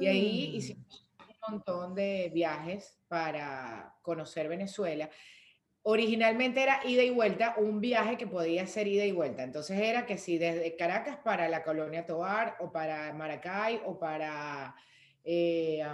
[0.00, 0.56] Y ahí mm.
[0.56, 1.05] hicimos
[1.48, 5.10] montón de viajes para conocer Venezuela
[5.88, 9.44] originalmente era ida y vuelta, un viaje que podía ser ida y vuelta.
[9.44, 14.74] Entonces era que si desde Caracas para la colonia Tobar o para Maracay o para...
[15.22, 15.84] Eh,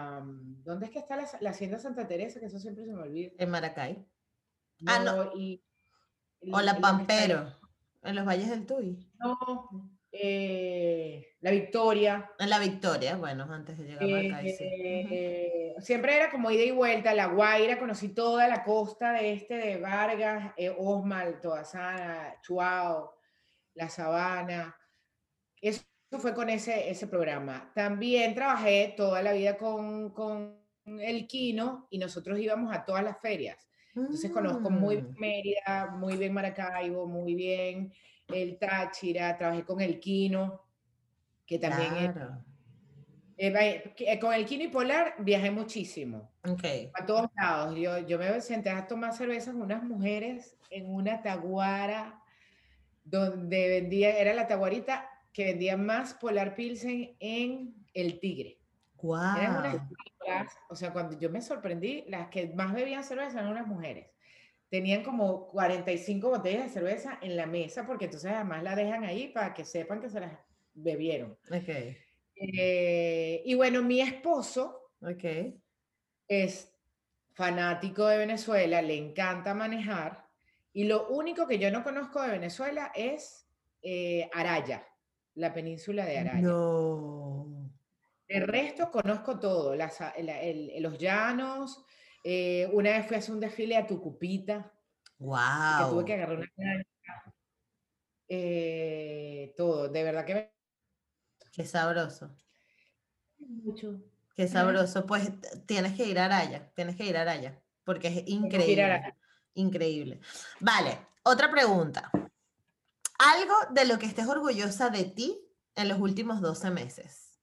[0.65, 2.41] ¿Dónde es que está la, hacienda Santa Teresa?
[2.41, 3.33] Que eso siempre se me olvida.
[3.37, 4.03] En Maracay.
[4.87, 5.31] ah, no.
[6.53, 7.55] o la Pampero,
[8.03, 9.11] en los valles del Tuy.
[9.19, 9.39] No,
[10.11, 12.31] eh, la Victoria.
[12.39, 14.57] En la Victoria, bueno, antes de llegar sí.
[14.61, 19.55] Eh, siempre era como ida y vuelta, La Guaira, conocí toda la costa de este
[19.57, 23.17] de Vargas, eh, Osmal, Toazana, Chuao,
[23.75, 24.77] La Sabana.
[25.61, 25.83] Eso
[26.13, 27.73] fue con ese, ese programa.
[27.75, 33.21] También trabajé toda la vida con, con el Quino y nosotros íbamos a todas las
[33.21, 33.69] ferias.
[33.97, 35.21] Entonces conozco muy bien mm.
[35.21, 37.93] Mérida, muy bien Maracaibo, muy bien
[38.29, 40.72] el Táchira, trabajé con el Quino,
[41.47, 42.15] que también
[43.37, 46.31] eh, eh, con el y Polar viajé muchísimo.
[46.95, 47.77] A todos lados.
[47.77, 52.23] Yo, yo me senté a tomar cervezas con unas mujeres en una taguara
[53.05, 58.59] donde vendía, era la taguarita que vendía más Polar Pilsen en El Tigre.
[59.03, 59.37] Wow.
[59.37, 63.67] Eran unas o sea, cuando yo me sorprendí, las que más bebían cerveza eran unas
[63.67, 64.07] mujeres
[64.73, 69.29] tenían como 45 botellas de cerveza en la mesa, porque entonces además la dejan ahí
[69.29, 70.33] para que sepan que se las
[70.75, 71.39] bebieron.
[71.47, 71.97] Okay.
[72.35, 75.61] Eh, y bueno, mi esposo okay.
[76.29, 76.73] es
[77.33, 80.27] fanático de Venezuela, le encanta manejar,
[80.73, 83.47] y lo único que yo no conozco de Venezuela es
[83.83, 84.87] eh, Araya,
[85.35, 86.41] la península de Araya.
[86.41, 87.71] No.
[88.29, 89.99] El resto conozco todo, las,
[90.81, 91.85] los llanos,
[92.25, 94.73] eh, una vez fui a hacer un desfile a Tucupita.
[95.19, 95.39] ¡Wow!
[95.79, 96.85] Que tuve que agarrar una.
[98.29, 100.52] Eh, todo, de verdad que
[101.53, 102.35] Qué sabroso.
[103.39, 104.01] Mucho.
[104.35, 105.07] Qué sabroso.
[105.07, 105.31] Pues
[105.67, 109.15] tienes que ir a Araya, tienes que ir a Araya, porque es increíble.
[109.55, 110.21] Increíble.
[110.61, 112.11] Vale, otra pregunta.
[113.19, 115.39] Algo de lo que estés orgullosa de ti
[115.75, 117.39] en los últimos 12 meses.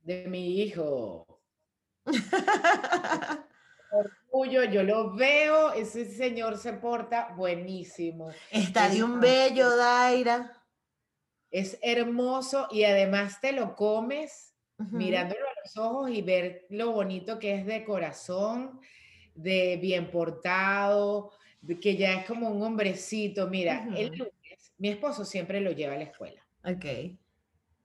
[0.00, 1.26] De mi hijo.
[3.92, 8.30] Orgullo, yo lo veo, ese señor se porta buenísimo.
[8.50, 10.61] Está de un bello, Daira.
[11.52, 14.52] Es hermoso y además te lo comes
[14.90, 18.80] mirándolo a los ojos y ver lo bonito que es de corazón,
[19.34, 21.30] de bien portado,
[21.80, 23.46] que ya es como un hombrecito.
[23.46, 26.44] Mira, el lunes, mi esposo siempre lo lleva a la escuela.
[26.64, 26.84] Ok.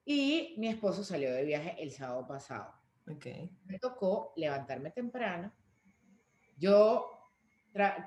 [0.05, 2.73] Y mi esposo salió de viaje el sábado pasado.
[3.05, 5.53] Me tocó levantarme temprano.
[6.57, 7.16] Yo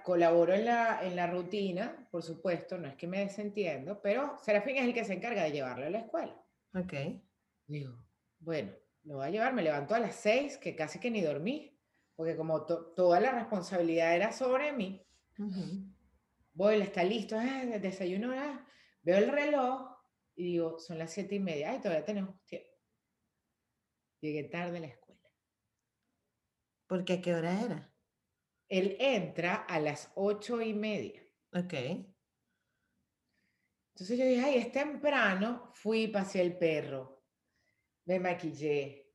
[0.03, 4.77] colaboro en la, en la rutina, por supuesto, no es que me desentiendo, pero Serafín
[4.77, 6.41] es el que se encarga de llevarlo a la escuela.
[6.75, 6.95] Ok.
[7.67, 7.95] Digo,
[8.39, 8.73] bueno,
[9.05, 11.79] lo voy a llevar, me levanto a las seis, que casi que ni dormí,
[12.17, 15.07] porque como toda la responsabilidad era sobre mí,
[16.53, 18.67] voy, está listo, ah, desayuno, ah,
[19.03, 19.97] veo el reloj
[20.37, 22.69] y digo, son las siete y media, ay, todavía tenemos tiempo.
[24.21, 25.21] Llegué tarde a la escuela.
[26.87, 27.23] ¿Por qué?
[27.23, 27.90] ¿Qué hora era?
[28.71, 31.21] Él entra a las ocho y media.
[31.53, 31.75] Ok.
[33.95, 35.73] Entonces yo dije, ay, es temprano.
[35.75, 37.25] Fui, pasé el perro.
[38.07, 39.09] Me maquillé.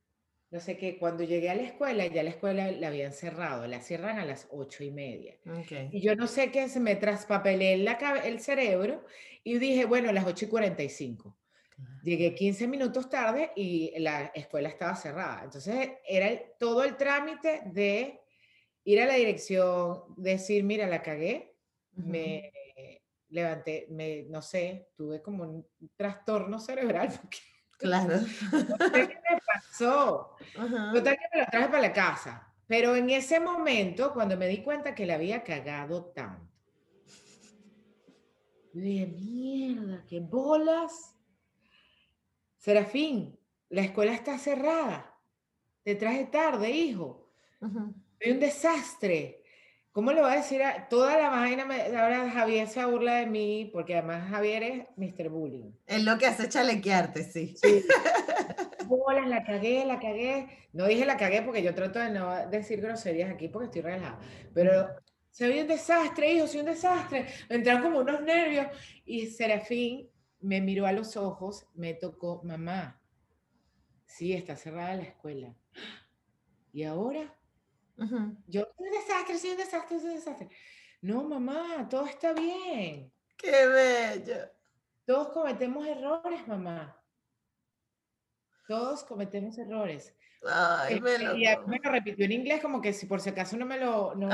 [0.50, 0.98] No sé qué.
[0.98, 3.66] Cuando llegué a la escuela, ya la escuela la habían cerrado.
[3.66, 5.38] La cierran a las ocho y media.
[5.62, 5.88] Okay.
[5.90, 9.06] Y yo no sé qué, se me traspapelé el cerebro
[9.42, 11.38] y dije, bueno, a las ocho y cuarenta y cinco.
[12.02, 15.42] Llegué 15 minutos tarde y la escuela estaba cerrada.
[15.44, 18.20] Entonces era todo el trámite de
[18.86, 21.56] ir a la dirección, decir, mira, la cagué,
[21.96, 22.52] me
[23.28, 25.66] levanté, me, no sé, tuve como un
[25.96, 27.08] trastorno cerebral.
[27.78, 28.18] claro.
[28.18, 30.36] No sé qué me pasó.
[30.54, 32.54] Total que me lo traje para la casa.
[32.68, 36.46] Pero en ese momento, cuando me di cuenta que le había cagado tanto,
[38.72, 41.16] dije, mierda, qué bolas.
[42.56, 43.36] Serafín,
[43.68, 45.12] la escuela está cerrada.
[45.82, 47.32] Te traje tarde, hijo.
[48.20, 49.42] Soy un desastre.
[49.92, 51.62] ¿Cómo le voy a decir a toda la vaina?
[51.62, 55.30] ahora Javier se burla de mí, porque además Javier es Mr.
[55.30, 55.72] Bullying.
[55.86, 57.54] Es lo que hace chalequearte, sí.
[57.56, 57.82] Sí.
[58.86, 60.48] Bolas, la cagué, la cagué.
[60.72, 64.18] No dije la cagué porque yo trato de no decir groserías aquí porque estoy relajada.
[64.52, 64.86] Pero
[65.30, 67.26] soy un desastre, hijo, soy un desastre.
[67.48, 68.66] Me entraron como unos nervios.
[69.06, 70.10] Y Serafín
[70.40, 73.00] me miró a los ojos, me tocó, mamá,
[74.04, 75.54] sí, está cerrada la escuela.
[76.72, 77.34] ¿Y ahora?
[78.46, 80.48] Yo, soy un desastre, soy un desastre, soy un desastre.
[81.00, 83.12] No, mamá, todo está bien.
[83.36, 84.50] Qué bello.
[85.04, 87.00] Todos cometemos errores, mamá.
[88.66, 90.14] Todos cometemos errores.
[90.44, 91.36] Ay, me lo...
[91.36, 94.14] Y me lo repitió en inglés como que si por si acaso no me lo...
[94.14, 94.28] No,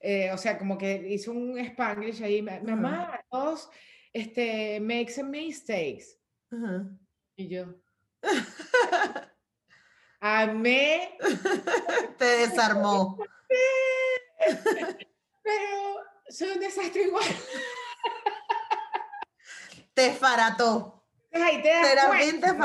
[0.00, 2.42] eh, o sea, como que hizo un spanglish ahí.
[2.42, 3.68] Mamá, todos
[4.12, 6.18] este, makes a mistakes.
[7.36, 7.74] Y yo...
[10.20, 11.16] Amé.
[12.18, 13.18] Te desarmó.
[15.42, 17.24] Pero soy un desastre igual.
[19.94, 21.04] Te farató.
[21.32, 22.56] Ahí te das cuenta,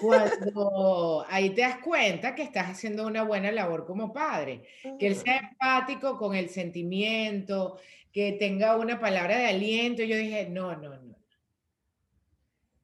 [0.00, 4.66] Cuando ahí te das cuenta que estás haciendo una buena labor como padre,
[4.98, 7.78] que él sea empático con el sentimiento,
[8.12, 10.02] que tenga una palabra de aliento.
[10.02, 11.11] Yo dije, no, no, no.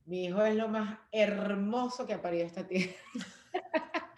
[0.08, 2.94] Mi hijo es lo más hermoso que ha parido esta tierra.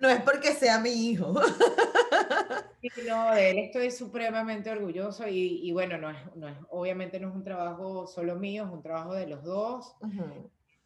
[0.00, 1.34] No es porque sea mi hijo.
[3.08, 8.06] no, de él estoy supremamente orgulloso y, bueno, no es, obviamente no es un trabajo
[8.06, 9.96] solo mío, es un trabajo de los dos.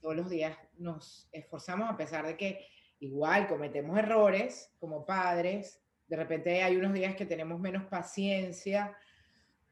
[0.00, 2.66] Todos los días nos esforzamos a pesar de que
[3.00, 5.82] igual cometemos errores como padres.
[6.08, 8.96] De repente hay unos días que tenemos menos paciencia,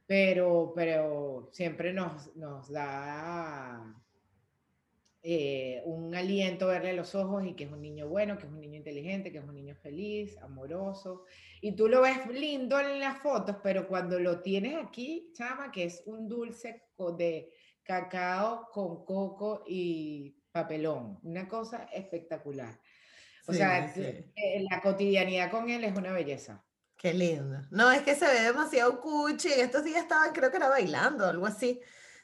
[0.06, 3.96] pero, pero siempre nos, nos da
[5.22, 8.60] eh, un aliento verle los ojos y que es un niño bueno, que es un
[8.60, 11.24] niño inteligente, que es un niño feliz, amoroso.
[11.60, 15.84] Y tú lo ves lindo en las fotos, pero cuando lo tienes aquí, chama, que
[15.84, 16.84] es un dulce
[17.18, 17.52] de
[17.82, 22.80] cacao con coco y papelón, una cosa espectacular.
[23.46, 26.64] O sea, eh, la cotidianidad con él es una belleza.
[26.96, 27.58] Qué lindo.
[27.70, 29.48] No, es que se ve demasiado cuchi.
[29.48, 31.80] Estos días estaban, creo que era bailando, algo así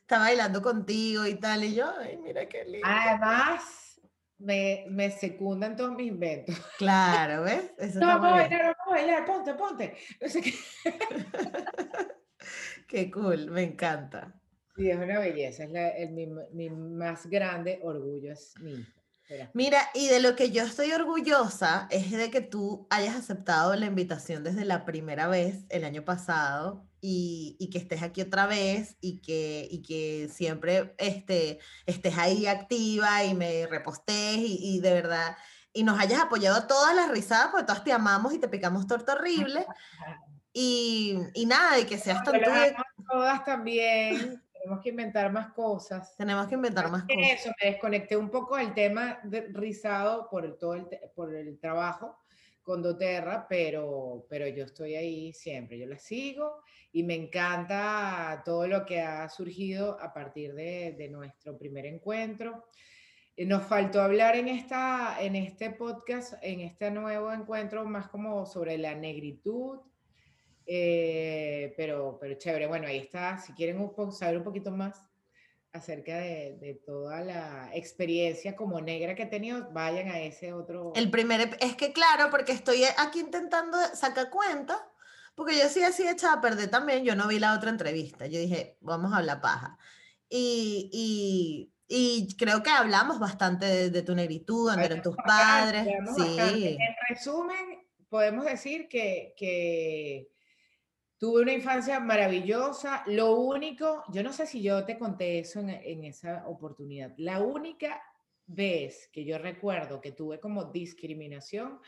[0.07, 2.87] está bailando contigo y tal, y yo, ay, mira qué lindo.
[2.89, 4.01] Además,
[4.39, 6.55] me, me secundan todos mis inventos.
[6.79, 7.73] Claro, ¿ves?
[7.77, 9.97] Eso no, vamos a bailar, vamos a bailar, ponte, ponte.
[10.21, 10.55] No sé qué.
[12.87, 14.33] qué cool, me encanta.
[14.77, 18.87] Sí, es una belleza, es la, el, mi, mi, más grande orgullo, es mi
[19.55, 23.87] Mira, y de lo que yo estoy orgullosa es de que tú hayas aceptado la
[23.87, 28.97] invitación desde la primera vez el año pasado y, y que estés aquí otra vez
[29.01, 34.93] y que, y que siempre este, estés ahí activa y me repostes y, y, de
[34.93, 35.37] verdad,
[35.73, 39.15] y nos hayas apoyado todas las risadas porque todas te amamos y te picamos torta
[39.15, 39.65] horrible.
[40.59, 42.41] Y, y nada, y que seas tan
[43.11, 46.17] Todas también tenemos que inventar más cosas.
[46.17, 47.19] Tenemos que inventar más cosas.
[47.19, 51.59] Eso, me desconecté un poco del tema de rizado por el, todo el, por el
[51.59, 52.19] trabajo
[52.67, 58.67] con doTERRA, pero, pero yo estoy ahí siempre, yo la sigo y me encanta todo
[58.67, 62.65] lo que ha surgido a partir de, de nuestro primer encuentro.
[63.37, 68.45] Eh, nos faltó hablar en, esta, en este podcast, en este nuevo encuentro, más como
[68.47, 69.79] sobre la negritud,
[70.67, 73.39] eh, pero, pero chévere, bueno, ahí está.
[73.39, 73.79] Si quieren
[74.11, 75.06] saber un poquito más
[75.77, 80.93] acerca de, de, toda la experiencia como negra que he tenido, vayan a ese otro.
[80.95, 84.89] El primer, es que claro, porque estoy aquí intentando sacar cuenta,
[85.35, 88.41] porque yo sí así echada a perder también, yo no vi la otra entrevista, yo
[88.41, 89.79] dije, vamos a hablar paja.
[90.29, 95.87] Y, y, y creo que hablamos bastante de, tu negritud, de eran tus padres.
[96.17, 96.77] Sí.
[96.79, 100.29] En resumen, podemos decir que, que
[101.19, 103.03] Tuve una infancia maravillosa.
[103.07, 107.15] Lo único, yo no sé si yo te conté eso en, esa oportunidad.
[107.17, 108.03] La única
[108.47, 111.81] vez que yo recuerdo que tuve como discriminación,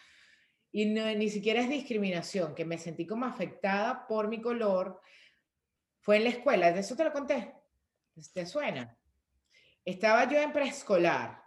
[0.73, 5.01] y ni siquiera es discriminación, que me sentí como afectada por mi color,
[6.01, 6.73] fue en la escuela.
[6.73, 7.55] ¿De eso te lo conté?
[8.33, 8.97] ¿Te suena?
[9.85, 11.43] Estaba yo en preescolar.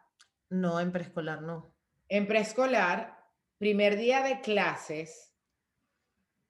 [0.50, 1.74] No, en preescolar no.
[2.08, 3.18] En preescolar,
[3.58, 5.31] primer día de clases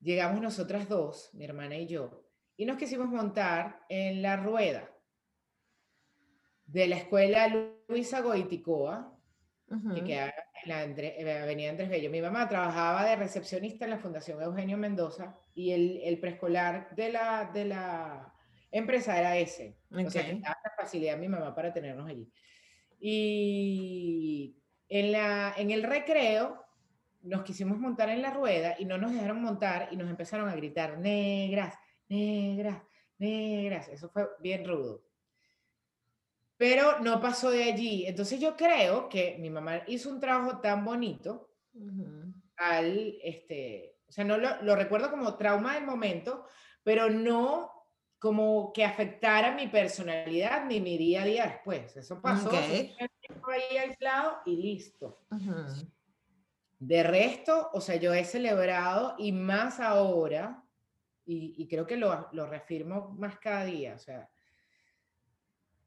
[0.02, 2.26] llegamos nosotras dos, mi hermana y yo,
[2.58, 4.92] y nos quisimos montar en la rueda
[6.66, 7.48] de la escuela
[7.88, 9.18] Luisa Goiticoa
[9.94, 10.34] que queda
[10.64, 12.10] en la en avenida Andrés Bello.
[12.10, 17.12] Mi mamá trabajaba de recepcionista en la Fundación Eugenio Mendoza y el, el preescolar de
[17.12, 18.34] la, de la
[18.70, 19.78] empresa era ese.
[19.90, 22.30] O sea, que daba la facilidad a mi mamá para tenernos allí.
[23.00, 24.58] Y
[24.90, 26.66] en, la, en el recreo
[27.24, 30.56] nos quisimos montar en la rueda y no nos dejaron montar y nos empezaron a
[30.56, 31.76] gritar, negras,
[32.10, 32.82] negras,
[33.18, 33.88] negras.
[33.90, 35.04] Eso fue bien rudo.
[36.58, 38.06] Pero no pasó de allí.
[38.06, 41.50] Entonces yo creo que mi mamá hizo un trabajo tan bonito
[42.58, 46.46] al, este, o sea, no lo, lo recuerdo como trauma del momento,
[46.84, 47.72] pero no
[48.22, 51.98] como que afectara mi personalidad ni mi día a día después.
[51.98, 52.96] Eso pasó, okay.
[53.00, 55.26] ahí aislado y listo.
[56.82, 60.64] De resto, o sea, yo he celebrado y más ahora,
[61.24, 64.28] y, creo que lo, lo, reafirmo más cada día, o sea,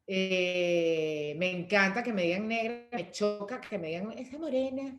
[0.06, 4.96] eh, me encanta que me digan negra, me choca que me digan esa morena,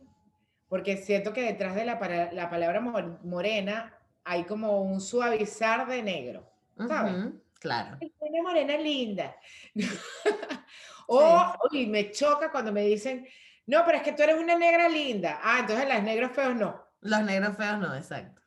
[0.67, 6.51] porque siento que detrás de la, la palabra morena hay como un suavizar de negro.
[6.77, 7.31] ¿sabes?
[7.61, 7.97] claro.
[8.19, 9.33] Una morena linda.
[11.07, 11.55] o,
[11.87, 13.25] me choca cuando me dicen,
[13.67, 15.39] no, pero es que tú eres una negra linda.
[15.41, 16.83] Ah, entonces las negros feos no.
[17.01, 18.41] Los negros feos no, exacto.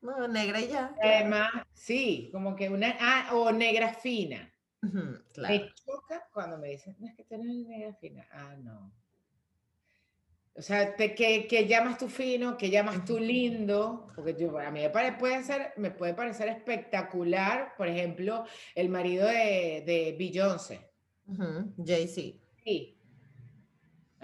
[0.00, 0.94] No, negra y ya.
[1.02, 4.50] Además, sí, como que una, ah, o negra fina.
[4.82, 8.26] Me choca cuando me dicen, no, es que tú eres negra fina.
[8.30, 8.92] Ah, no.
[10.56, 14.70] O sea, te, que, que, llamas tú fino, que llamas tú lindo, porque yo, a
[14.70, 18.44] mí me, puede ser, me puede parecer espectacular, por ejemplo,
[18.74, 20.88] el marido de, de Beyoncé.
[21.84, 22.38] Jay-Z.
[22.62, 22.93] Sí.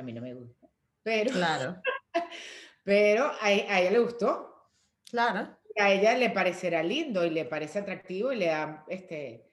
[0.01, 0.67] A mí no me gusta.
[1.03, 1.77] Pero, claro.
[2.85, 4.71] pero a, a, ella le gustó.
[5.11, 5.59] Claro.
[5.79, 9.51] A ella le parecerá lindo y le parece atractivo y le da este,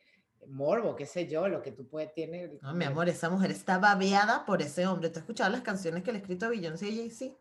[0.47, 2.59] morbo, qué sé yo, lo que tú puedes tener.
[2.61, 5.09] No, mi amor, esa mujer está babeada por ese hombre.
[5.09, 7.35] ¿Tú has escuchado las canciones que le ha escrito a Beyoncé y Jay-Z?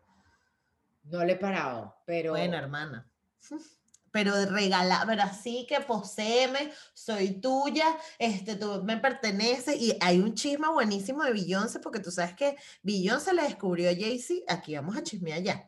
[1.03, 2.31] No le he parado, pero...
[2.31, 3.09] Buena, hermana.
[4.11, 7.85] Pero regala, pero así que poseeme, soy tuya,
[8.17, 12.55] este, tú me pertenece y hay un chisme buenísimo de Beyoncé porque tú sabes que
[12.81, 15.67] Beyoncé le descubrió a Jay-Z, aquí vamos a chismear ya.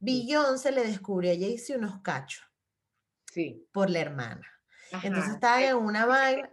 [0.00, 2.44] Beyoncé le descubrió a Jay-Z unos cachos.
[3.32, 3.68] Sí.
[3.72, 4.48] Por la hermana.
[5.02, 6.50] Entonces estaba en una vaina.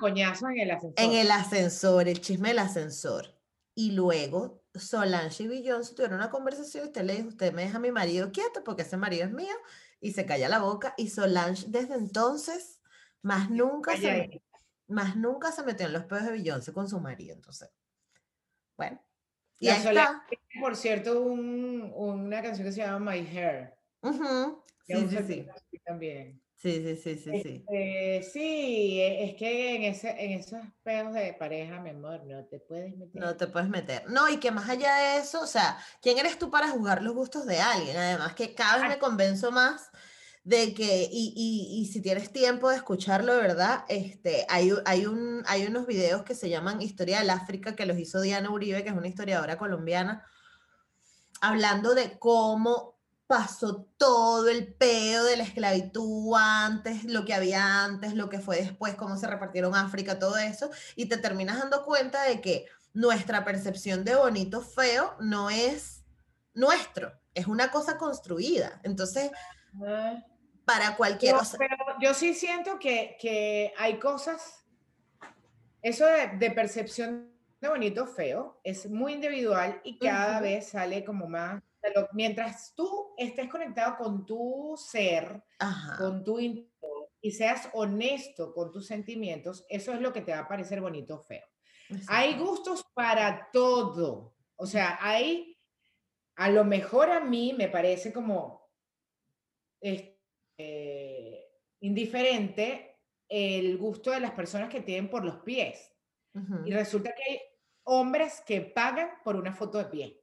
[0.00, 1.04] Coñazo en el ascensor.
[1.04, 3.34] En el ascensor, el chisme del ascensor.
[3.74, 7.78] Y luego Solange y Beyoncé tuvieron una conversación y usted le dijo, usted me deja
[7.78, 9.54] a mi marido quieto porque ese marido es mío
[10.00, 12.80] y se calla la boca y Solange desde entonces
[13.22, 14.42] más nunca se,
[14.86, 17.70] más nunca se metió en los pedos de Beyoncé con su marido, entonces.
[18.76, 19.02] Bueno.
[19.58, 20.24] Y ahí está.
[20.60, 23.74] Por cierto, un, una canción que se llama My Hair.
[24.86, 25.46] Sí, sí, sí.
[25.84, 26.40] También.
[26.60, 27.64] Sí, sí, sí, sí, sí.
[27.68, 32.44] Este, sí, e, es que en, ese, en esos pedos de pareja, mi amor, no
[32.46, 33.22] te puedes meter.
[33.22, 34.10] No te puedes meter.
[34.10, 37.14] No, y que más allá de eso, o sea, ¿quién eres tú para juzgar los
[37.14, 37.96] gustos de alguien?
[37.96, 39.92] Además que cada vez me convenzo más
[40.42, 45.44] de que, y, y, y si tienes tiempo de escucharlo, verdad, este, hay, hay, un,
[45.46, 48.88] hay unos videos que se llaman Historia del África, que los hizo Diana Uribe, que
[48.88, 50.26] es una historiadora colombiana,
[51.40, 52.97] hablando de cómo
[53.28, 58.56] pasó todo el peo de la esclavitud antes, lo que había antes, lo que fue
[58.56, 63.44] después, cómo se repartieron África, todo eso, y te terminas dando cuenta de que nuestra
[63.44, 66.06] percepción de bonito feo no es
[66.54, 68.80] nuestro, es una cosa construida.
[68.82, 69.30] Entonces,
[70.64, 71.36] para cualquier...
[71.58, 74.64] pero yo sí siento que, que hay cosas,
[75.82, 81.28] eso de, de, percepción de bonito feo es muy individual y cada vez sale como
[81.28, 81.62] más
[82.12, 85.42] mientras tú estés conectado con tu ser,
[85.98, 86.38] con tu
[87.20, 91.16] y seas honesto con tus sentimientos, eso es lo que te va a parecer bonito
[91.16, 91.44] o feo.
[92.06, 94.34] Hay gustos para todo.
[94.56, 95.58] O sea, hay,
[96.36, 98.68] a lo mejor a mí me parece como
[99.80, 100.18] este,
[101.80, 102.98] indiferente
[103.28, 105.92] el gusto de las personas que tienen por los pies.
[106.64, 107.40] Y resulta que hay
[107.82, 110.22] hombres que pagan por una foto de pie.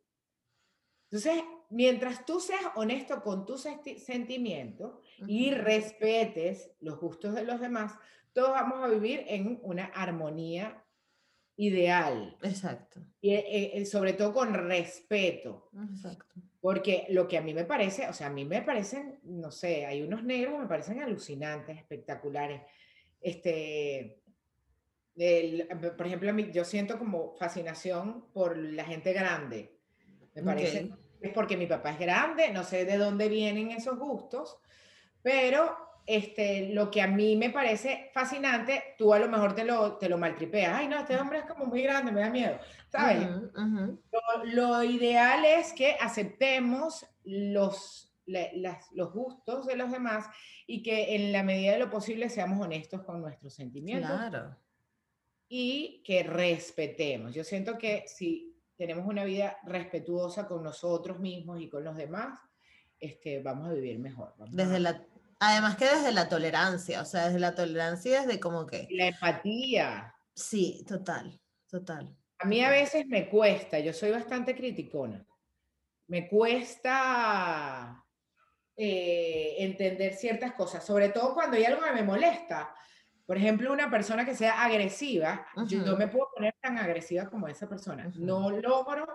[1.15, 7.93] Entonces, mientras tú seas honesto con tus sentimientos y respetes los gustos de los demás,
[8.33, 10.83] todos vamos a vivir en una armonía
[11.55, 12.37] ideal.
[12.41, 12.99] Exacto.
[13.21, 15.69] Y eh, eh, sobre todo con respeto.
[15.89, 16.35] Exacto.
[16.59, 19.85] Porque lo que a mí me parece, o sea, a mí me parecen, no sé,
[19.85, 22.61] hay unos negros que me parecen alucinantes, espectaculares.
[23.21, 24.19] Este,
[25.15, 29.75] por ejemplo, yo siento como fascinación por la gente grande
[30.35, 34.57] me parece es porque mi papá es grande, no sé de dónde vienen esos gustos,
[35.21, 35.75] pero
[36.05, 40.07] este, lo que a mí me parece fascinante, tú a lo mejor te lo, te
[40.07, 40.73] lo maltripeas.
[40.75, 42.59] Ay, no, este hombre es como muy grande, me da miedo.
[42.89, 43.27] ¿Sabes?
[43.55, 50.27] Lo, lo, ideal es que aceptemos los, las, los gustos de los demás
[50.67, 54.11] y que en la medida de lo posible seamos honestos con nuestros sentimientos.
[54.11, 54.55] Claro.
[55.49, 57.33] Y que respetemos.
[57.33, 62.39] Yo siento que si tenemos una vida respetuosa con nosotros mismos y con los demás,
[62.99, 64.33] este, vamos a vivir mejor.
[64.51, 65.03] desde la,
[65.39, 68.87] además que desde la tolerancia, o sea, desde la tolerancia, desde como que...
[68.91, 70.15] La empatía.
[70.33, 71.39] Sí, total,
[71.69, 72.15] total.
[72.39, 75.25] A mí a veces me cuesta, yo soy bastante criticona,
[76.07, 78.03] me cuesta
[78.75, 82.75] eh, entender ciertas cosas, sobre todo cuando hay algo que me molesta.
[83.25, 87.47] Por ejemplo, una persona que sea agresiva, yo no me puedo poner tan agresiva como
[87.47, 88.11] esa persona.
[88.15, 89.07] No logro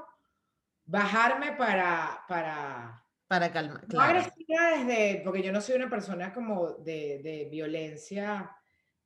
[0.84, 3.84] bajarme para, para, para calmar.
[3.92, 8.50] No agresiva desde, porque yo no soy una persona como de, de violencia,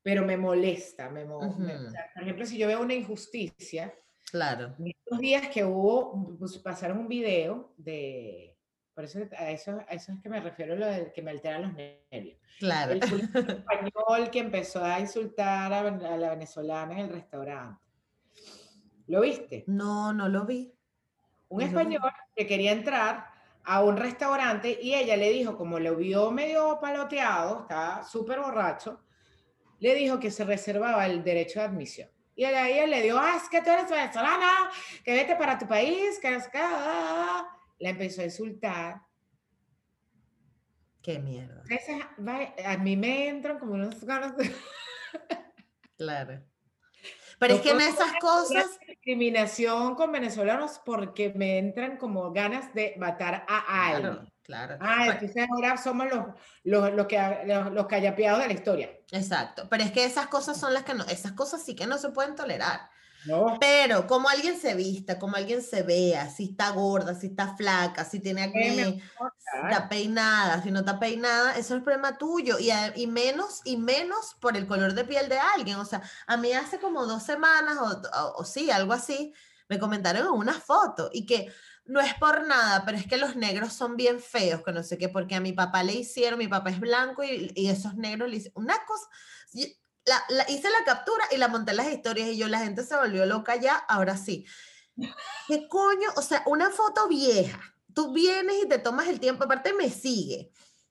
[0.02, 1.10] pero me molesta.
[1.10, 3.94] Me, por ejemplo, si yo veo una injusticia,
[4.30, 4.74] claro.
[4.82, 8.53] Estos días que hubo, pues, pasaron un video de
[8.94, 11.62] por eso a eso, eso es que me refiero a lo de que me alteran
[11.62, 12.38] los nervios.
[12.58, 12.92] Claro.
[12.92, 13.02] El
[13.48, 15.82] español que empezó a insultar a,
[16.16, 17.82] la venezolana en el restaurante.
[19.08, 19.64] ¿Lo viste?
[19.66, 20.72] No, no lo vi.
[21.48, 22.00] Un español
[22.34, 23.26] que quería entrar
[23.64, 29.00] a un restaurante y ella le dijo, como lo vio medio paloteado, estaba súper borracho,
[29.80, 32.08] le dijo que se reservaba el derecho de admisión.
[32.36, 34.70] Y ella, le dio, ah, es que tú eres venezolana,
[35.04, 36.58] que vete para tu país, que es que
[37.78, 39.02] la empezó a insultar.
[41.02, 41.62] Qué mierda.
[42.64, 44.34] a mí me entran como unos ganas
[45.96, 46.42] Claro.
[47.38, 48.78] Pero es que en esas cosas...
[48.86, 54.32] Discriminación con venezolanos porque me entran como ganas de matar a alguien.
[54.42, 54.76] Claro.
[54.80, 56.26] Ah, entonces ahora somos los,
[56.64, 58.98] los, los, que, los, los callapeados de la historia.
[59.10, 59.66] Exacto.
[59.70, 62.10] Pero es que esas cosas son las que no, esas cosas sí que no se
[62.10, 62.80] pueden tolerar.
[63.60, 68.04] Pero como alguien se vista, como alguien se vea, si está gorda, si está flaca,
[68.04, 69.02] si tiene acné, si
[69.64, 72.58] está peinada, si no está peinada, eso es problema tuyo.
[72.58, 75.76] Y, y, menos, y menos por el color de piel de alguien.
[75.76, 79.32] O sea, a mí hace como dos semanas, o, o, sí, algo así,
[79.68, 81.52] me comentaron en una foto y que
[81.86, 84.96] no es por nada, pero es que los negros son bien feos, que no sé
[84.98, 88.30] qué, porque a mi papá le hicieron, mi papá es blanco y, y esos negros
[88.30, 89.06] le hicieron una cosa
[90.04, 92.96] la, hice la captura y la monté en las historias y yo, la gente se
[92.96, 94.46] volvió loca ya, ahora sí.
[95.48, 96.08] ¿Qué coño?
[96.16, 97.60] O sea, una foto vieja.
[97.94, 100.50] Tú vienes y te tomas el tiempo, aparte me sigue.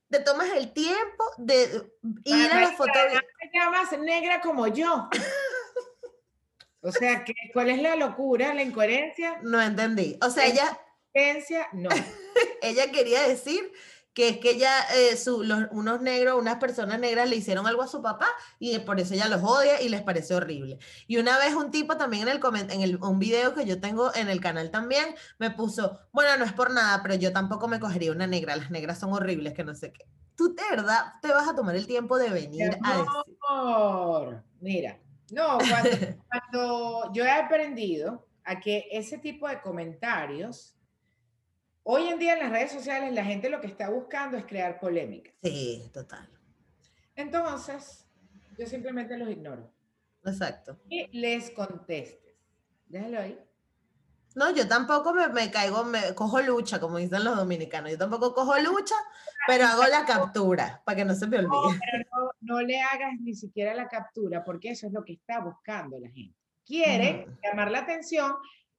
[0.10, 1.91] Te tomas el tiempo de
[2.23, 3.22] ir a la foto vieja.
[3.40, 5.10] Te llamas negra como yo.
[6.81, 9.40] o sea, ¿cuál es la locura, la incoherencia?
[9.41, 10.18] No entendí.
[10.22, 10.80] O sea, ella...
[11.73, 11.90] No.
[12.64, 13.72] ella quería decir
[14.14, 15.15] que es que ella, eh,
[15.72, 18.27] unos negros, unas personas negras le hicieron algo a su papá
[18.60, 20.77] y por eso ella los odia y les parece horrible.
[21.07, 24.14] Y una vez un tipo también en, el, en el, un video que yo tengo
[24.15, 27.80] en el canal también me puso, bueno, no es por nada, pero yo tampoco me
[27.80, 30.06] cogería una negra, las negras son horribles, que no sé qué.
[30.35, 34.44] Tú de verdad te vas a tomar el tiempo de venir a decir.
[34.61, 34.99] Mira,
[35.31, 35.57] no,
[36.30, 40.76] cuando yo he aprendido a que ese tipo de comentarios
[41.84, 44.80] Hoy en día en las redes sociales la gente lo que está buscando es crear
[44.80, 45.31] polémica.
[45.43, 46.30] Sí, total.
[47.15, 48.07] Entonces,
[48.57, 49.69] yo simplemente los ignoro.
[50.26, 50.80] Exacto.
[50.89, 52.35] Y les contestes.
[52.88, 53.39] Déjalo ahí.
[54.35, 57.91] No, yo tampoco me, caigo, me cojo lucha, como dicen los dominicanos.
[57.91, 58.95] Yo tampoco cojo lucha,
[59.45, 61.51] pero hago la captura para que no se me olvide.
[61.51, 65.39] No, pero no, le hagas ni siquiera la captura, porque eso es lo que está
[65.39, 66.35] buscando la gente.
[66.65, 68.34] Quiere llamar la atención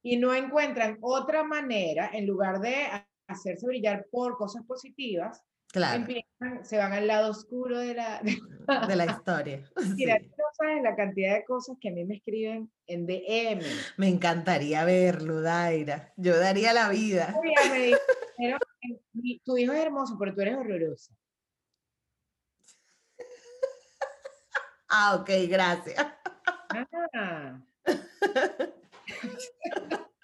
[0.05, 2.75] y no encuentran otra manera, en lugar de
[3.25, 6.05] hacerse brillar por cosas positivas, claro.
[6.61, 9.67] se van al lado oscuro de la, de la historia.
[9.95, 13.61] Mira, no sabes la cantidad de cosas que a mí me escriben en DM.
[13.97, 16.13] Me encantaría verlo, Daira.
[16.17, 17.35] Yo daría la vida.
[19.43, 21.15] tu hijo es hermoso, pero tú eres horrorosa.
[24.87, 25.97] Ah, ok, gracias.
[27.15, 27.59] Ah.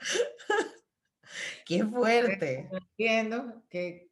[1.65, 2.69] Qué fuerte.
[2.71, 4.09] Entiendo que.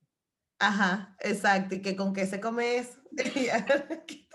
[0.59, 1.75] Ajá, exacto.
[1.75, 2.99] ¿Y que con qué se come eso?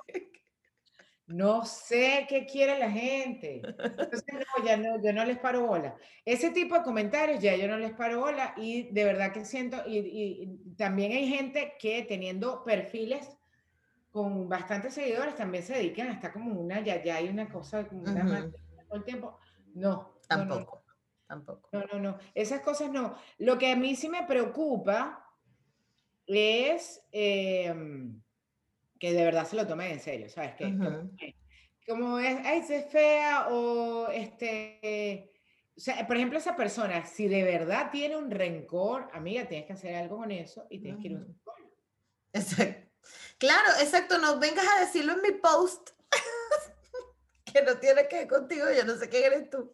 [1.26, 3.62] no sé qué quiere la gente.
[3.64, 5.96] Entonces, no, ya no, yo no les paro bola.
[6.24, 9.78] Ese tipo de comentarios ya yo no les paro bola y de verdad que siento,
[9.86, 13.28] y, también hay gente que teniendo perfiles
[14.10, 18.02] con bastantes seguidores también se dedican hasta como una, ya, ya hay una cosa, como
[18.02, 18.50] una
[18.86, 19.38] todo el tiempo.
[19.74, 20.13] No.
[20.28, 20.84] Tampoco.
[21.26, 21.68] Tampoco.
[21.72, 22.18] No, no, no.
[22.34, 23.16] Esas cosas no.
[23.38, 25.26] Lo que a mí sí me preocupa
[26.26, 28.20] es em,
[28.98, 30.54] que de verdad se lo tomen en serio, ¿sabes?
[30.54, 31.16] Que, como, Ujú.
[31.16, 31.34] que-
[31.86, 35.30] como es, ay, es fea o este...
[35.76, 39.72] O sea, por ejemplo, esa persona, si de verdad tiene un rencor, amiga, tienes que
[39.72, 41.40] hacer algo con eso y tienes que ir a un.
[42.32, 42.88] Exacto.
[43.38, 45.90] Claro, exacto, no vengas a decirlo en mi post.
[47.52, 49.72] que no tiene que ver contigo, yo no sé quién eres tú.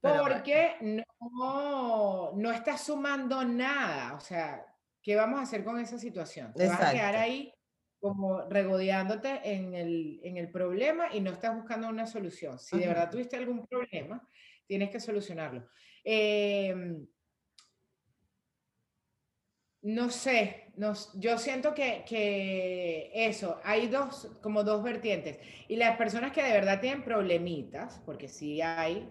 [0.00, 0.22] Pero.
[0.22, 4.14] Porque no, no estás sumando nada.
[4.14, 4.64] O sea,
[5.02, 6.52] ¿qué vamos a hacer con esa situación?
[6.54, 7.52] Te vas a quedar ahí
[8.00, 12.58] como regodeándote en el, en el problema y no estás buscando una solución.
[12.58, 14.26] Si de verdad tuviste algún problema,
[14.66, 15.68] tienes que solucionarlo.
[16.02, 17.04] Eh,
[19.82, 25.38] no sé, no yo siento que, que eso, hay dos, como dos vertientes.
[25.68, 29.08] Y las personas que de verdad tienen problemitas, porque sí hay,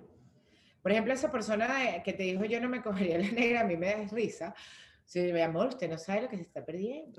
[0.82, 3.78] por ejemplo, esa persona que te dijo yo no me cogería la negra, a mí
[3.78, 4.54] me da risa.
[5.06, 7.18] Sí, mi amor, usted no sabe lo que se está perdiendo.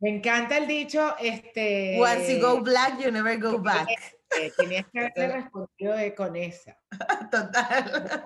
[0.00, 1.96] Me encanta el dicho, este...
[2.00, 3.88] Once you go black, you never go back.
[4.40, 6.76] eh, tenías que haberle respondido de- con esa.
[7.30, 8.24] Total.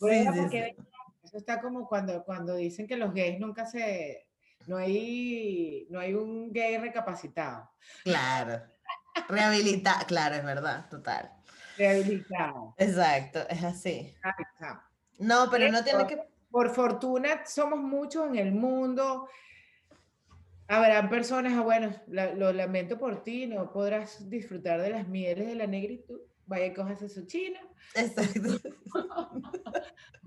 [0.00, 0.86] Sí, sí, porque sí.
[1.22, 4.26] Eso está como cuando, cuando dicen que los gays nunca se...
[4.66, 7.70] No hay, no hay un gay recapacitado,
[8.02, 8.60] Claro.
[9.28, 11.30] Rehabilitar, claro, es verdad, total.
[11.80, 12.74] Rehabilitado.
[12.78, 14.14] Exacto, es así.
[14.38, 14.86] Está.
[15.18, 16.20] No, pero no tiene que.
[16.50, 19.28] Por fortuna somos muchos en el mundo.
[20.68, 25.46] Habrán personas, ah, bueno, la- lo lamento por ti, no podrás disfrutar de las mieles
[25.48, 26.20] de la negritud.
[26.46, 27.60] Vaya cójase su chino,
[27.94, 28.58] Exacto.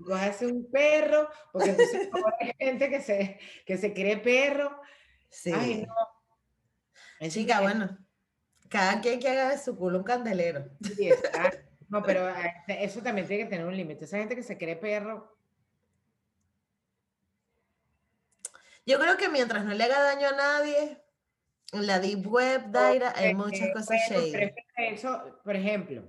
[0.06, 2.08] cójase un perro, porque entonces
[2.40, 4.80] hay gente que se, que se cree perro.
[5.30, 5.52] Sí.
[5.52, 7.28] Ay, no.
[7.28, 7.98] Chica, bueno,
[8.68, 10.68] cada quien que haga de su culo un candelero.
[10.82, 11.10] sí.
[11.88, 14.04] No, pero eh, eso también tiene que tener un límite.
[14.04, 15.34] Esa gente que se cree perro,
[18.86, 21.02] Yo creo que mientras no le haga daño a nadie,
[21.72, 24.54] en la deep web, Daira, hay Eh, muchas eh, cosas bueno, shady.
[24.76, 26.02] Eso, por ejemplo,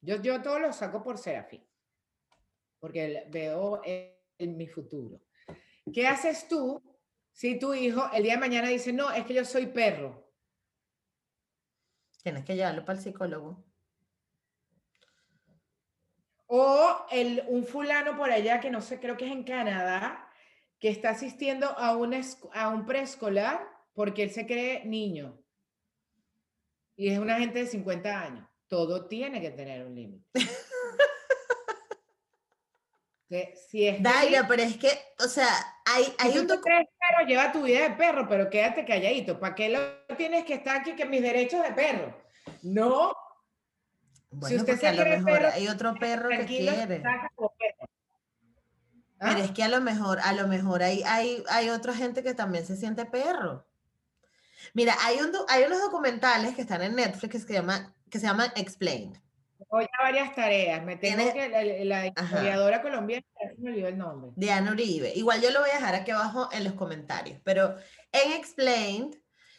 [0.00, 1.62] yo, yo todo lo saco por Serafín,
[2.80, 5.20] porque veo en mi futuro.
[5.92, 6.82] ¿Qué haces tú
[7.32, 10.25] si tu hijo el día de mañana dice, no, es que yo soy perro?
[12.26, 13.64] Tienes que llevarlo para el psicólogo.
[16.48, 20.28] O el, un fulano por allá, que no sé, creo que es en Canadá,
[20.80, 25.40] que está asistiendo a a un preescolar porque él se cree niño.
[26.96, 28.48] Y es una gente de 50 años.
[28.66, 30.26] Todo tiene que tener un límite.
[33.28, 34.00] Que si es
[34.48, 34.88] pero es que,
[35.18, 35.48] o sea,
[35.84, 36.86] hay, hay si un tú crees
[37.26, 39.38] lleva tu vida de perro, pero quédate calladito.
[39.38, 39.80] ¿Para qué lo
[40.16, 42.16] tienes que estar aquí que mis derechos de perro?
[42.62, 43.12] No,
[44.30, 46.86] Bueno, usted porque se a lo mejor perro, hay otro perro que quiere.
[46.86, 47.52] perro.
[49.18, 49.30] ¿Ah?
[49.30, 52.34] Pero es que a lo mejor, a lo mejor hay, hay, hay otra gente que
[52.34, 53.66] también se siente perro.
[54.74, 58.26] Mira, hay, un, hay unos documentales que están en Netflix que se llaman, que se
[58.26, 59.18] llaman Explained.
[59.68, 60.84] Hoy a varias tareas.
[60.84, 61.48] Me tengo Tiene- que,
[61.84, 63.24] la, la historiadora colombiana,
[63.58, 64.30] me olvidó el nombre.
[64.36, 65.12] Diana Uribe.
[65.14, 67.76] Igual yo lo voy a dejar aquí abajo en los comentarios, pero
[68.12, 69.16] en Explained,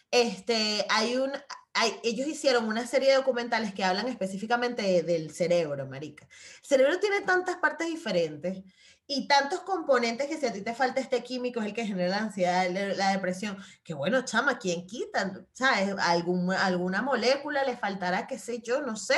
[0.09, 1.31] este, hay un,
[1.73, 6.25] hay, ellos hicieron una serie de documentales que hablan específicamente de- del cerebro, marica.
[6.25, 8.63] El cerebro tiene tantas partes diferentes
[9.05, 12.09] y tantos componentes que si a ti te falta este químico es el que genera
[12.09, 15.33] la ansiedad, la, la depresión, que bueno, chama, ¿quién quita?
[15.51, 15.93] ¿Sabes?
[15.99, 19.17] Algún, alguna molécula le faltará, qué sé yo, no sé.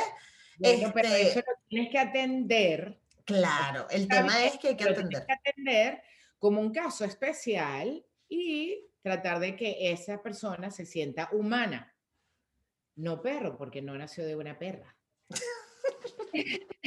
[0.60, 3.00] Bueno, pero Este- eso lo tienes que atender.
[3.26, 5.26] Claro, el tema bien, es que hay que lo tienes atender.
[5.26, 6.04] que atender
[6.38, 11.96] como un caso especial y tratar de que esa persona se sienta humana.
[12.96, 14.96] No perro, porque no nació de una perra.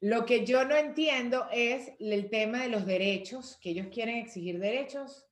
[0.00, 4.58] Lo que yo no entiendo es el tema de los derechos, que ellos quieren exigir
[4.58, 5.26] derechos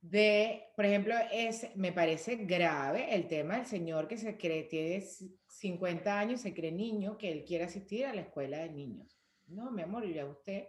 [0.00, 5.04] de, por ejemplo, es, me parece grave el tema del señor que se cree, tiene
[5.48, 9.18] 50 años se cree niño, que él quiere asistir a la escuela de niños.
[9.46, 10.68] No, mi amor, ya usted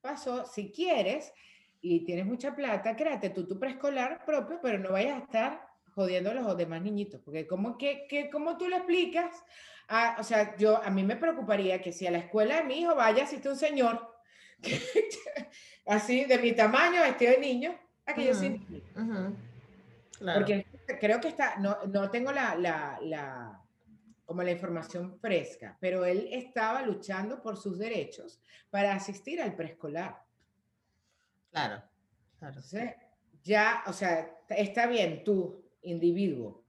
[0.00, 1.32] pasó, si quieres
[1.80, 6.30] y tienes mucha plata, créate tú tu preescolar propio, pero no vayas a estar jodiendo
[6.30, 9.30] a los demás niñitos, porque ¿cómo, que, que, ¿cómo tú le explicas?
[9.88, 12.80] A, o sea, yo, a mí me preocuparía que si a la escuela de mi
[12.80, 14.08] hijo vaya asiste un señor
[14.62, 14.80] que,
[15.86, 17.78] así de mi tamaño, vestido de niño,
[18.14, 19.12] que yo sí Ujú.
[19.12, 19.36] Ujú.
[20.18, 20.40] Claro.
[20.40, 20.66] porque
[21.00, 23.60] creo que está, no, no tengo la, la, la,
[24.24, 28.40] como la información fresca, pero él estaba luchando por sus derechos
[28.70, 30.22] para asistir al preescolar.
[31.50, 31.82] Claro,
[32.38, 32.54] claro.
[32.54, 32.94] Entonces,
[33.42, 36.64] ya, o sea, está bien tú, individuo,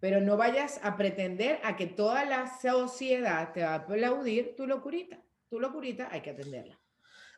[0.00, 4.66] pero no vayas a pretender a que toda la sociedad te va a aplaudir tu
[4.66, 5.22] locurita.
[5.48, 6.78] Tu locurita hay que atenderla.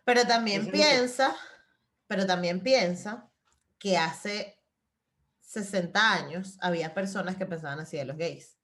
[0.05, 1.37] Pero también piensa,
[2.07, 3.32] pero también piensa
[3.83, 4.63] que hace
[5.41, 8.57] 60 años había personas que pensaban así de los gays.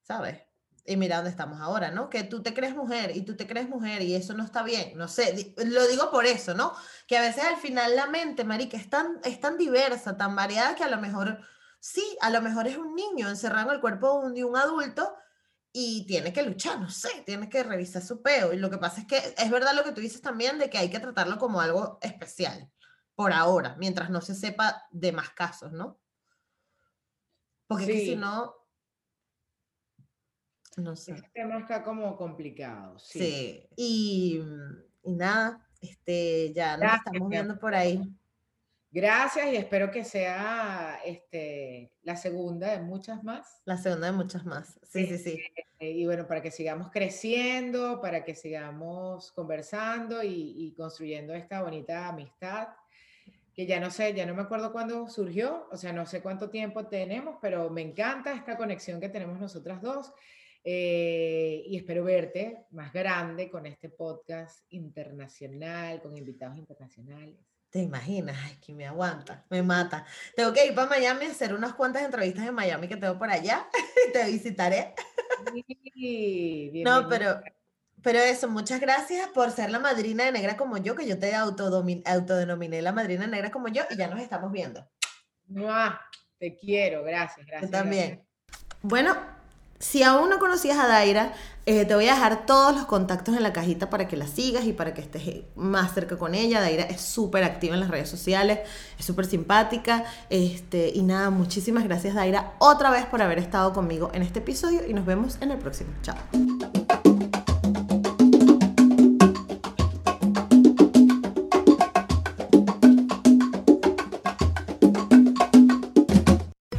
[0.00, 0.40] ¿Sabes?
[0.86, 2.08] Y mira dónde estamos ahora, ¿no?
[2.08, 4.96] Que tú te crees mujer y tú te crees mujer y eso no está bien.
[4.96, 6.72] No sé, lo digo por eso, ¿no?
[7.06, 10.74] Que a veces al final la mente, marica, es tan, es tan diversa, tan variada
[10.74, 11.38] que a lo mejor,
[11.78, 15.14] sí, a lo mejor es un niño encerrado en el cuerpo de un adulto
[15.70, 18.54] y tiene que luchar, no sé, tiene que revisar su peo.
[18.54, 20.78] Y lo que pasa es que es verdad lo que tú dices también de que
[20.78, 22.70] hay que tratarlo como algo especial
[23.16, 25.98] por ahora, mientras no se sepa de más casos, ¿no?
[27.66, 28.54] Porque si no,
[30.76, 31.12] no sé.
[31.12, 32.98] El tema está como complicado.
[32.98, 33.18] Sí.
[33.18, 33.68] sí.
[33.74, 34.42] Y,
[35.02, 38.02] y, nada, este, ya nos estamos viendo por ahí.
[38.90, 43.62] Gracias y espero que sea este, la segunda de muchas más.
[43.64, 44.78] La segunda de muchas más.
[44.84, 45.40] Sí, sí, sí.
[45.78, 51.62] Eh, y bueno, para que sigamos creciendo, para que sigamos conversando y, y construyendo esta
[51.62, 52.68] bonita amistad
[53.56, 56.50] que ya no sé, ya no me acuerdo cuándo surgió, o sea, no sé cuánto
[56.50, 60.12] tiempo tenemos, pero me encanta esta conexión que tenemos nosotras dos.
[60.62, 67.36] Eh, y espero verte más grande con este podcast internacional, con invitados internacionales.
[67.70, 68.36] ¿Te imaginas?
[68.44, 70.04] Ay, que me aguanta, me mata.
[70.34, 73.30] Tengo que ir para Miami a hacer unas cuantas entrevistas en Miami que tengo por
[73.30, 73.66] allá.
[74.12, 74.92] Te visitaré.
[75.94, 77.40] Sí, no, pero
[78.02, 81.34] pero eso, muchas gracias por ser la madrina de negra como yo, que yo te
[81.34, 84.86] autodenominé la madrina negra como yo y ya nos estamos viendo.
[86.38, 87.70] Te quiero, gracias, gracias.
[87.70, 88.26] Yo también.
[88.82, 89.16] Bueno,
[89.78, 91.32] si aún no conocías a Daira,
[91.66, 94.64] eh, te voy a dejar todos los contactos en la cajita para que la sigas
[94.64, 96.60] y para que estés más cerca con ella.
[96.60, 98.60] Daira es súper activa en las redes sociales,
[98.98, 100.04] es súper simpática.
[100.30, 104.86] Este, y nada, muchísimas gracias Daira otra vez por haber estado conmigo en este episodio
[104.86, 105.90] y nos vemos en el próximo.
[106.02, 106.16] Chao.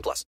[0.00, 0.30] 18 plus.